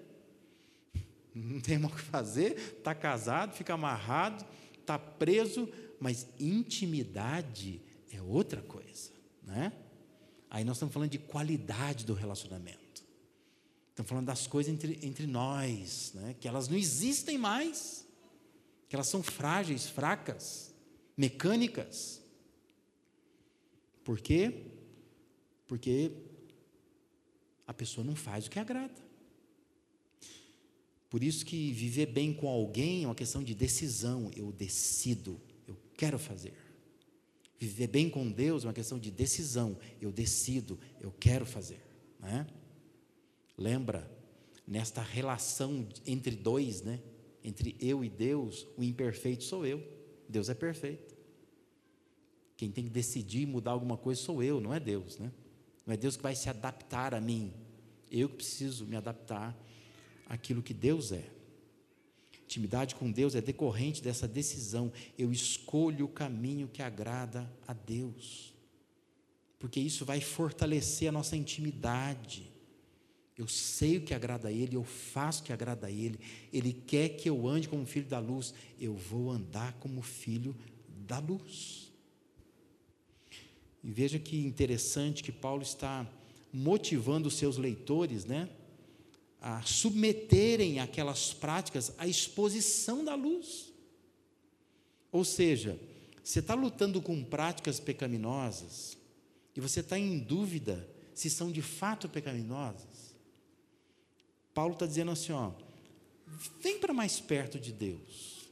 Não 1.35 1.59
tem 1.59 1.77
mais 1.77 1.93
o 1.93 1.97
que 1.97 2.01
fazer, 2.01 2.57
está 2.77 2.95
casado, 2.95 3.53
fica 3.53 3.73
amarrado, 3.73 4.45
está 4.79 4.97
preso, 4.97 5.69
mas 5.99 6.27
intimidade 6.39 7.81
é 8.11 8.21
outra 8.21 8.61
coisa, 8.61 9.11
né? 9.43 9.73
Aí 10.49 10.63
nós 10.63 10.77
estamos 10.77 10.93
falando 10.93 11.09
de 11.09 11.19
qualidade 11.19 12.05
do 12.05 12.13
relacionamento. 12.13 13.03
Estamos 13.89 14.09
falando 14.09 14.25
das 14.25 14.47
coisas 14.47 14.73
entre, 14.73 14.99
entre 15.01 15.25
nós, 15.27 16.11
né? 16.13 16.35
que 16.39 16.47
elas 16.47 16.67
não 16.67 16.77
existem 16.77 17.37
mais, 17.37 18.05
que 18.87 18.95
elas 18.95 19.07
são 19.07 19.23
frágeis, 19.23 19.87
fracas, 19.87 20.73
mecânicas. 21.17 22.21
Por 24.03 24.19
quê? 24.19 24.65
Porque 25.67 26.11
a 27.67 27.73
pessoa 27.73 28.05
não 28.05 28.15
faz 28.15 28.47
o 28.47 28.49
que 28.49 28.59
agrada. 28.59 29.04
Por 31.15 31.23
isso 31.23 31.45
que 31.45 31.71
viver 31.71 32.07
bem 32.07 32.33
com 32.33 32.45
alguém 32.45 33.05
é 33.05 33.07
uma 33.07 33.15
questão 33.15 33.41
de 33.41 33.55
decisão. 33.55 34.29
Eu 34.35 34.51
decido, 34.51 35.39
eu 35.65 35.77
quero 35.95 36.19
fazer. 36.19 36.53
Viver 37.57 37.87
bem 37.87 38.09
com 38.09 38.29
Deus 38.29 38.65
é 38.65 38.67
uma 38.67 38.73
questão 38.73 38.99
de 38.99 39.09
decisão. 39.09 39.77
Eu 40.01 40.11
decido, 40.11 40.77
eu 40.99 41.13
quero 41.13 41.45
fazer. 41.45 41.79
Né? 42.19 42.45
Lembra, 43.57 44.11
nesta 44.67 45.01
relação 45.01 45.87
entre 46.05 46.35
dois, 46.35 46.81
né? 46.81 46.99
entre 47.41 47.77
eu 47.79 48.03
e 48.03 48.09
Deus, 48.09 48.67
o 48.75 48.83
imperfeito 48.83 49.45
sou 49.45 49.65
eu. 49.65 49.81
Deus 50.27 50.49
é 50.49 50.53
perfeito. 50.53 51.15
Quem 52.57 52.69
tem 52.69 52.83
que 52.83 52.89
decidir 52.89 53.47
mudar 53.47 53.71
alguma 53.71 53.95
coisa 53.95 54.19
sou 54.19 54.43
eu, 54.43 54.59
não 54.59 54.73
é 54.73 54.81
Deus, 54.81 55.17
né? 55.17 55.31
Não 55.85 55.93
é 55.93 55.97
Deus 55.97 56.17
que 56.17 56.23
vai 56.23 56.35
se 56.35 56.49
adaptar 56.49 57.13
a 57.13 57.21
mim. 57.21 57.53
Eu 58.11 58.27
que 58.27 58.35
preciso 58.35 58.85
me 58.85 58.97
adaptar 58.97 59.57
àquilo 60.27 60.63
que 60.63 60.73
Deus 60.73 61.11
é. 61.11 61.29
Intimidade 62.45 62.95
com 62.95 63.11
Deus 63.11 63.33
é 63.33 63.41
decorrente 63.41 64.03
dessa 64.03 64.27
decisão. 64.27 64.91
Eu 65.17 65.31
escolho 65.31 66.05
o 66.05 66.09
caminho 66.09 66.67
que 66.67 66.81
agrada 66.81 67.51
a 67.67 67.73
Deus. 67.73 68.53
Porque 69.57 69.79
isso 69.79 70.05
vai 70.05 70.21
fortalecer 70.21 71.09
a 71.09 71.11
nossa 71.11 71.35
intimidade. 71.35 72.51
Eu 73.37 73.47
sei 73.47 73.97
o 73.97 74.01
que 74.01 74.13
agrada 74.13 74.47
a 74.47 74.51
Ele, 74.51 74.75
eu 74.75 74.83
faço 74.83 75.41
o 75.41 75.45
que 75.45 75.51
agrada 75.51 75.87
a 75.87 75.91
Ele. 75.91 76.19
Ele 76.53 76.71
quer 76.71 77.09
que 77.09 77.29
eu 77.29 77.47
ande 77.47 77.67
como 77.67 77.85
filho 77.85 78.05
da 78.05 78.19
luz, 78.19 78.53
eu 78.79 78.95
vou 78.95 79.31
andar 79.31 79.73
como 79.73 80.01
filho 80.01 80.55
da 80.87 81.19
luz. 81.19 81.91
E 83.83 83.91
veja 83.91 84.17
que 84.17 84.37
interessante 84.37 85.23
que 85.23 85.31
Paulo 85.31 85.63
está 85.63 86.07
motivando 86.53 87.27
os 87.27 87.35
seus 87.35 87.57
leitores, 87.57 88.23
né, 88.23 88.49
a 89.45 89.61
submeterem 89.61 90.79
aquelas 90.79 91.31
práticas 91.31 91.93
à 91.99 92.07
exposição 92.07 93.05
da 93.05 93.13
luz. 93.13 93.71
Ou 95.11 95.23
seja, 95.23 95.79
você 96.23 96.39
está 96.39 96.55
lutando 96.55 96.99
com 96.99 97.23
práticas 97.23 97.79
pecaminosas 97.79 98.97
e 99.55 99.61
você 99.61 99.81
está 99.81 99.99
em 99.99 100.17
dúvida 100.17 100.89
se 101.13 101.29
são 101.29 101.51
de 101.51 101.61
fato 101.61 102.09
pecaminosas. 102.09 103.13
Paulo 104.51 104.73
está 104.73 104.87
dizendo 104.87 105.11
assim: 105.11 105.31
ó, 105.31 105.51
vem 106.59 106.79
para 106.79 106.91
mais 106.91 107.19
perto 107.19 107.59
de 107.59 107.71
Deus, 107.71 108.49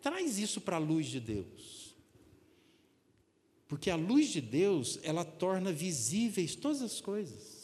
traz 0.00 0.38
isso 0.38 0.60
para 0.60 0.76
a 0.76 0.78
luz 0.78 1.08
de 1.08 1.18
Deus. 1.18 1.96
Porque 3.66 3.90
a 3.90 3.96
luz 3.96 4.28
de 4.28 4.40
Deus, 4.40 5.00
ela 5.02 5.24
torna 5.24 5.72
visíveis 5.72 6.54
todas 6.54 6.80
as 6.80 7.00
coisas. 7.00 7.55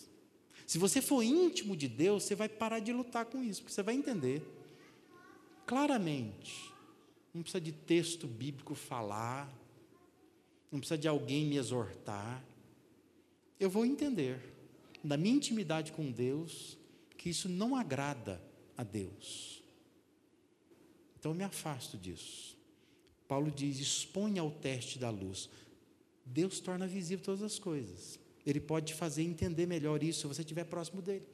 Se 0.66 0.78
você 0.78 1.00
for 1.00 1.22
íntimo 1.22 1.76
de 1.76 1.88
Deus, 1.88 2.24
você 2.24 2.34
vai 2.34 2.48
parar 2.48 2.78
de 2.78 2.92
lutar 2.92 3.26
com 3.26 3.42
isso, 3.42 3.62
porque 3.62 3.74
você 3.74 3.82
vai 3.82 3.94
entender 3.94 4.42
claramente. 5.66 6.72
Não 7.34 7.42
precisa 7.42 7.60
de 7.60 7.72
texto 7.72 8.26
bíblico 8.26 8.74
falar, 8.74 9.52
não 10.70 10.78
precisa 10.78 10.98
de 10.98 11.08
alguém 11.08 11.46
me 11.46 11.56
exortar. 11.56 12.44
Eu 13.58 13.70
vou 13.70 13.84
entender, 13.84 14.40
na 15.02 15.16
minha 15.16 15.36
intimidade 15.36 15.92
com 15.92 16.10
Deus, 16.10 16.76
que 17.16 17.30
isso 17.30 17.48
não 17.48 17.76
agrada 17.76 18.42
a 18.76 18.82
Deus. 18.82 19.62
Então 21.18 21.32
eu 21.32 21.36
me 21.36 21.44
afasto 21.44 21.96
disso. 21.96 22.56
Paulo 23.28 23.50
diz: 23.50 23.78
exponha 23.78 24.42
ao 24.42 24.50
teste 24.50 24.98
da 24.98 25.08
luz. 25.08 25.48
Deus 26.24 26.60
torna 26.60 26.86
visível 26.86 27.24
todas 27.24 27.42
as 27.42 27.58
coisas. 27.58 28.18
Ele 28.44 28.60
pode 28.60 28.86
te 28.86 28.94
fazer 28.94 29.22
entender 29.22 29.66
melhor 29.66 30.02
isso 30.02 30.20
se 30.20 30.26
você 30.26 30.42
estiver 30.42 30.64
próximo 30.64 31.00
dele. 31.00 31.26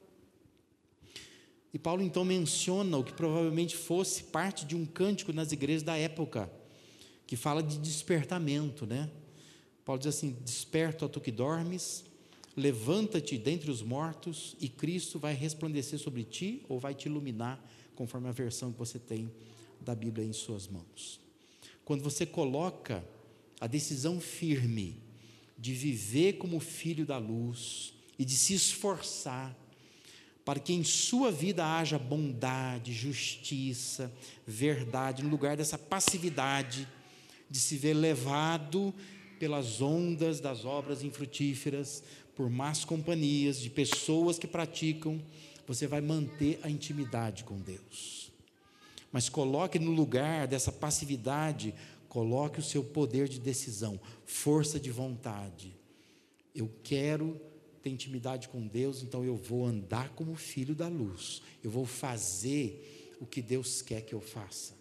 E 1.73 1.79
Paulo 1.79 2.03
então 2.03 2.25
menciona 2.25 2.97
o 2.97 3.05
que 3.05 3.13
provavelmente 3.13 3.77
fosse 3.77 4.25
parte 4.25 4.65
de 4.65 4.75
um 4.75 4.87
cântico 4.87 5.33
nas 5.33 5.53
igrejas 5.53 5.83
da 5.83 5.97
época, 5.97 6.51
que 7.27 7.37
fala 7.37 7.63
de 7.63 7.79
despertamento, 7.79 8.87
né? 8.87 9.11
Paulo 9.85 9.99
diz 9.99 10.09
assim: 10.09 10.37
Desperta, 10.45 11.05
ó 11.05 11.09
tu 11.09 11.21
que 11.21 11.31
dormes, 11.31 12.05
levanta-te 12.57 13.37
dentre 13.37 13.71
os 13.71 13.83
mortos, 13.83 14.57
e 14.61 14.69
Cristo 14.69 15.19
vai 15.19 15.35
resplandecer 15.35 15.99
sobre 15.99 16.25
ti 16.25 16.65
ou 16.69 16.79
vai 16.79 16.95
te 16.95 17.07
iluminar, 17.07 17.63
conforme 17.95 18.29
a 18.29 18.33
versão 18.33 18.73
que 18.73 18.79
você 18.79 18.99
tem 18.99 19.31
da 19.81 19.95
Bíblia 19.95 20.27
em 20.27 20.33
suas 20.33 20.67
mãos. 20.67 21.21
Quando 21.85 22.03
você 22.03 22.25
coloca 22.27 23.05
a 23.61 23.67
decisão 23.67 24.21
firme 24.21 25.08
de 25.59 25.73
viver 25.73 26.35
como 26.35 26.61
filho 26.61 27.05
da 27.05 27.19
luz 27.19 27.93
e 28.19 28.25
de 28.25 28.35
se 28.35 28.55
esforçar 28.55 29.57
para 30.49 30.61
que 30.61 30.73
em 30.73 30.83
sua 30.83 31.31
vida 31.31 31.63
haja 31.63 31.99
bondade, 31.99 32.91
justiça, 32.95 34.11
verdade, 34.47 35.23
no 35.23 35.29
lugar 35.29 35.59
dessa 35.59 35.77
passividade 35.77 36.89
de 37.51 37.61
se 37.61 37.77
ver 37.77 37.93
levado 37.93 38.95
pelas 39.39 39.83
ondas 39.83 40.41
das 40.41 40.65
obras 40.65 41.03
infrutíferas, 41.03 42.03
por 42.35 42.49
más 42.49 42.83
companhias, 42.83 43.61
de 43.61 43.69
pessoas 43.69 44.39
que 44.39 44.47
praticam, 44.47 45.21
você 45.67 45.87
vai 45.87 46.01
manter 46.01 46.59
a 46.63 46.71
intimidade 46.71 47.45
com 47.45 47.61
Deus. 47.61 48.33
Mas 49.13 49.29
coloque 49.29 49.79
no 49.79 49.91
lugar 49.91 50.47
dessa 50.47 50.73
passividade 50.73 51.75
Coloque 52.09 52.61
o 52.61 52.63
seu 52.63 52.83
poder 52.83 53.29
de 53.29 53.39
decisão, 53.39 54.01
força 54.25 54.81
de 54.81 54.91
vontade. 54.91 55.77
Eu 56.55 56.71
quero 56.83 57.41
ter 57.83 57.91
intimidade 57.91 58.49
com 58.49 58.67
Deus, 58.67 59.03
então 59.03 59.25
eu 59.25 59.37
vou 59.37 59.67
andar 59.67 60.11
como 60.11 60.35
filho 60.35 60.75
da 60.75 60.89
luz. 60.89 61.43
Eu 61.63 61.71
vou 61.71 61.85
fazer 61.85 63.17
o 63.21 63.27
que 63.27 63.43
Deus 63.43 63.83
quer 63.83 64.03
que 64.03 64.15
eu 64.15 64.21
faça. 64.21 64.75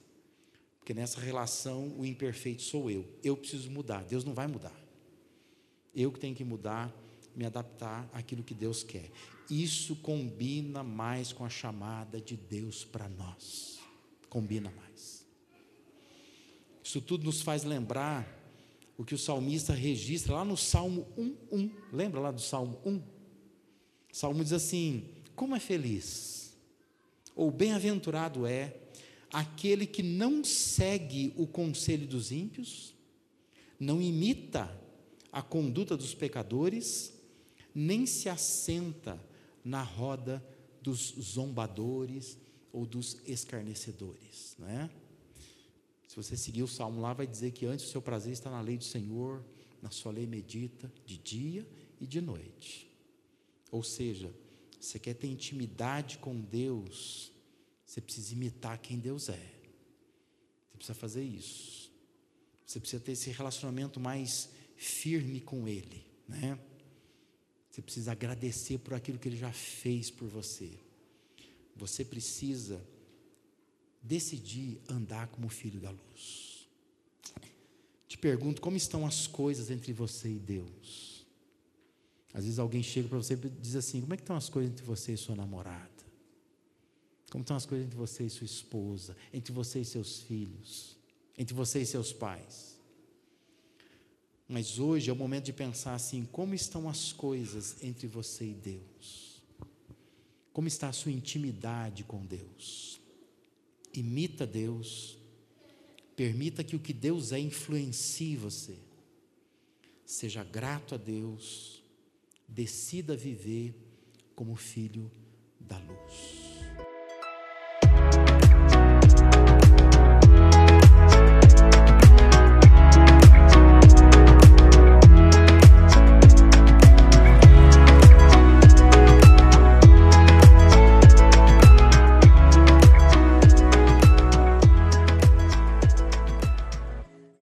Porque 0.79 0.93
nessa 0.93 1.19
relação 1.19 1.93
o 1.97 2.05
imperfeito 2.05 2.61
sou 2.61 2.89
eu. 2.89 3.05
Eu 3.21 3.35
preciso 3.35 3.69
mudar. 3.69 4.05
Deus 4.05 4.23
não 4.23 4.33
vai 4.33 4.47
mudar. 4.47 4.75
Eu 5.93 6.11
que 6.11 6.19
tenho 6.19 6.35
que 6.35 6.45
mudar, 6.45 6.95
me 7.35 7.45
adaptar 7.45 8.09
àquilo 8.13 8.43
que 8.43 8.53
Deus 8.53 8.83
quer. 8.83 9.11
Isso 9.49 9.97
combina 9.97 10.83
mais 10.83 11.33
com 11.33 11.43
a 11.43 11.49
chamada 11.49 12.21
de 12.21 12.37
Deus 12.37 12.85
para 12.85 13.09
nós. 13.09 13.79
Combina 14.29 14.71
mais. 14.71 15.26
Isso 16.87 17.01
tudo 17.01 17.25
nos 17.25 17.41
faz 17.41 17.65
lembrar 17.65 18.25
o 18.97 19.03
que 19.03 19.13
o 19.13 19.17
salmista 19.17 19.73
registra 19.73 20.35
lá 20.35 20.45
no 20.45 20.55
Salmo 20.55 21.05
1:1. 21.17 21.69
Lembra 21.91 22.21
lá 22.21 22.31
do 22.31 22.39
Salmo 22.39 22.79
1? 22.85 22.95
O 22.95 23.03
Salmo 24.13 24.41
diz 24.41 24.53
assim: 24.53 25.09
Como 25.35 25.53
é 25.53 25.59
feliz, 25.59 26.57
ou 27.35 27.51
bem-aventurado 27.51 28.47
é 28.47 28.73
aquele 29.33 29.85
que 29.85 30.01
não 30.01 30.45
segue 30.45 31.33
o 31.35 31.45
conselho 31.45 32.07
dos 32.07 32.31
ímpios, 32.31 32.95
não 33.77 34.01
imita 34.01 34.73
a 35.29 35.41
conduta 35.41 35.97
dos 35.97 36.13
pecadores, 36.13 37.11
nem 37.75 38.05
se 38.05 38.29
assenta 38.29 39.21
na 39.61 39.83
roda 39.83 40.41
dos 40.81 41.13
zombadores 41.19 42.37
ou 42.71 42.85
dos 42.85 43.17
escarnecedores, 43.25 44.55
não 44.57 44.69
é? 44.69 44.89
Se 46.17 46.23
você 46.23 46.35
seguir 46.37 46.63
o 46.63 46.67
salmo 46.67 46.99
lá, 46.99 47.13
vai 47.13 47.27
dizer 47.27 47.51
que 47.51 47.63
antes 47.67 47.85
o 47.85 47.89
seu 47.89 48.01
prazer 48.01 48.33
está 48.33 48.49
na 48.49 48.59
lei 48.59 48.75
do 48.75 48.83
Senhor, 48.83 49.45
na 49.83 49.91
sua 49.91 50.11
lei 50.11 50.25
medita 50.25 50.91
de 51.05 51.15
dia 51.15 51.67
e 52.01 52.07
de 52.07 52.19
noite. 52.19 52.89
Ou 53.69 53.83
seja, 53.83 54.33
você 54.79 54.97
quer 54.97 55.13
ter 55.13 55.27
intimidade 55.27 56.17
com 56.17 56.41
Deus, 56.41 57.31
você 57.85 58.01
precisa 58.01 58.33
imitar 58.33 58.79
quem 58.79 58.97
Deus 58.97 59.29
é. 59.29 59.53
Você 60.71 60.77
precisa 60.77 60.95
fazer 60.95 61.23
isso. 61.23 61.91
Você 62.65 62.79
precisa 62.79 63.03
ter 63.03 63.11
esse 63.11 63.29
relacionamento 63.29 63.99
mais 63.99 64.49
firme 64.75 65.39
com 65.39 65.67
Ele, 65.67 66.03
né? 66.27 66.57
Você 67.69 67.79
precisa 67.79 68.13
agradecer 68.13 68.79
por 68.79 68.95
aquilo 68.95 69.19
que 69.19 69.29
Ele 69.29 69.37
já 69.37 69.53
fez 69.53 70.09
por 70.09 70.27
você. 70.27 70.79
Você 71.75 72.03
precisa 72.03 72.83
decidir 74.01 74.79
andar 74.89 75.27
como 75.27 75.49
filho 75.49 75.79
da 75.79 75.89
luz. 75.89 76.67
Te 78.07 78.17
pergunto, 78.17 78.61
como 78.61 78.77
estão 78.77 79.05
as 79.05 79.27
coisas 79.27 79.69
entre 79.69 79.91
você 79.91 80.29
e 80.29 80.39
Deus? 80.39 81.25
Às 82.33 82.43
vezes 82.43 82.59
alguém 82.59 82.83
chega 82.83 83.07
para 83.09 83.17
você 83.17 83.33
e 83.33 83.49
diz 83.49 83.75
assim: 83.75 84.01
como 84.01 84.13
é 84.13 84.17
que 84.17 84.23
estão 84.23 84.35
as 84.35 84.49
coisas 84.49 84.71
entre 84.71 84.85
você 84.85 85.13
e 85.13 85.17
sua 85.17 85.35
namorada? 85.35 85.89
Como 87.29 87.41
estão 87.41 87.57
as 87.57 87.65
coisas 87.65 87.85
entre 87.85 87.97
você 87.97 88.25
e 88.25 88.29
sua 88.29 88.45
esposa? 88.45 89.17
Entre 89.33 89.51
você 89.51 89.81
e 89.81 89.85
seus 89.85 90.21
filhos? 90.21 90.95
Entre 91.37 91.53
você 91.53 91.81
e 91.81 91.85
seus 91.85 92.13
pais? 92.13 92.77
Mas 94.47 94.79
hoje 94.79 95.09
é 95.09 95.13
o 95.13 95.15
momento 95.15 95.45
de 95.45 95.53
pensar 95.53 95.93
assim: 95.93 96.25
como 96.31 96.53
estão 96.53 96.87
as 96.87 97.11
coisas 97.11 97.75
entre 97.83 98.07
você 98.07 98.45
e 98.45 98.53
Deus? 98.53 99.41
Como 100.53 100.67
está 100.67 100.89
a 100.89 100.93
sua 100.93 101.11
intimidade 101.11 102.03
com 102.03 102.25
Deus? 102.25 102.96
Imita 103.99 104.45
Deus, 104.45 105.17
permita 106.15 106.63
que 106.63 106.75
o 106.75 106.79
que 106.79 106.93
Deus 106.93 107.31
é 107.31 107.39
influencie 107.39 108.35
você. 108.35 108.77
Seja 110.05 110.43
grato 110.43 110.95
a 110.95 110.97
Deus, 110.97 111.83
decida 112.47 113.15
viver 113.15 113.75
como 114.35 114.55
filho 114.55 115.11
da 115.59 115.77
luz. 115.77 116.36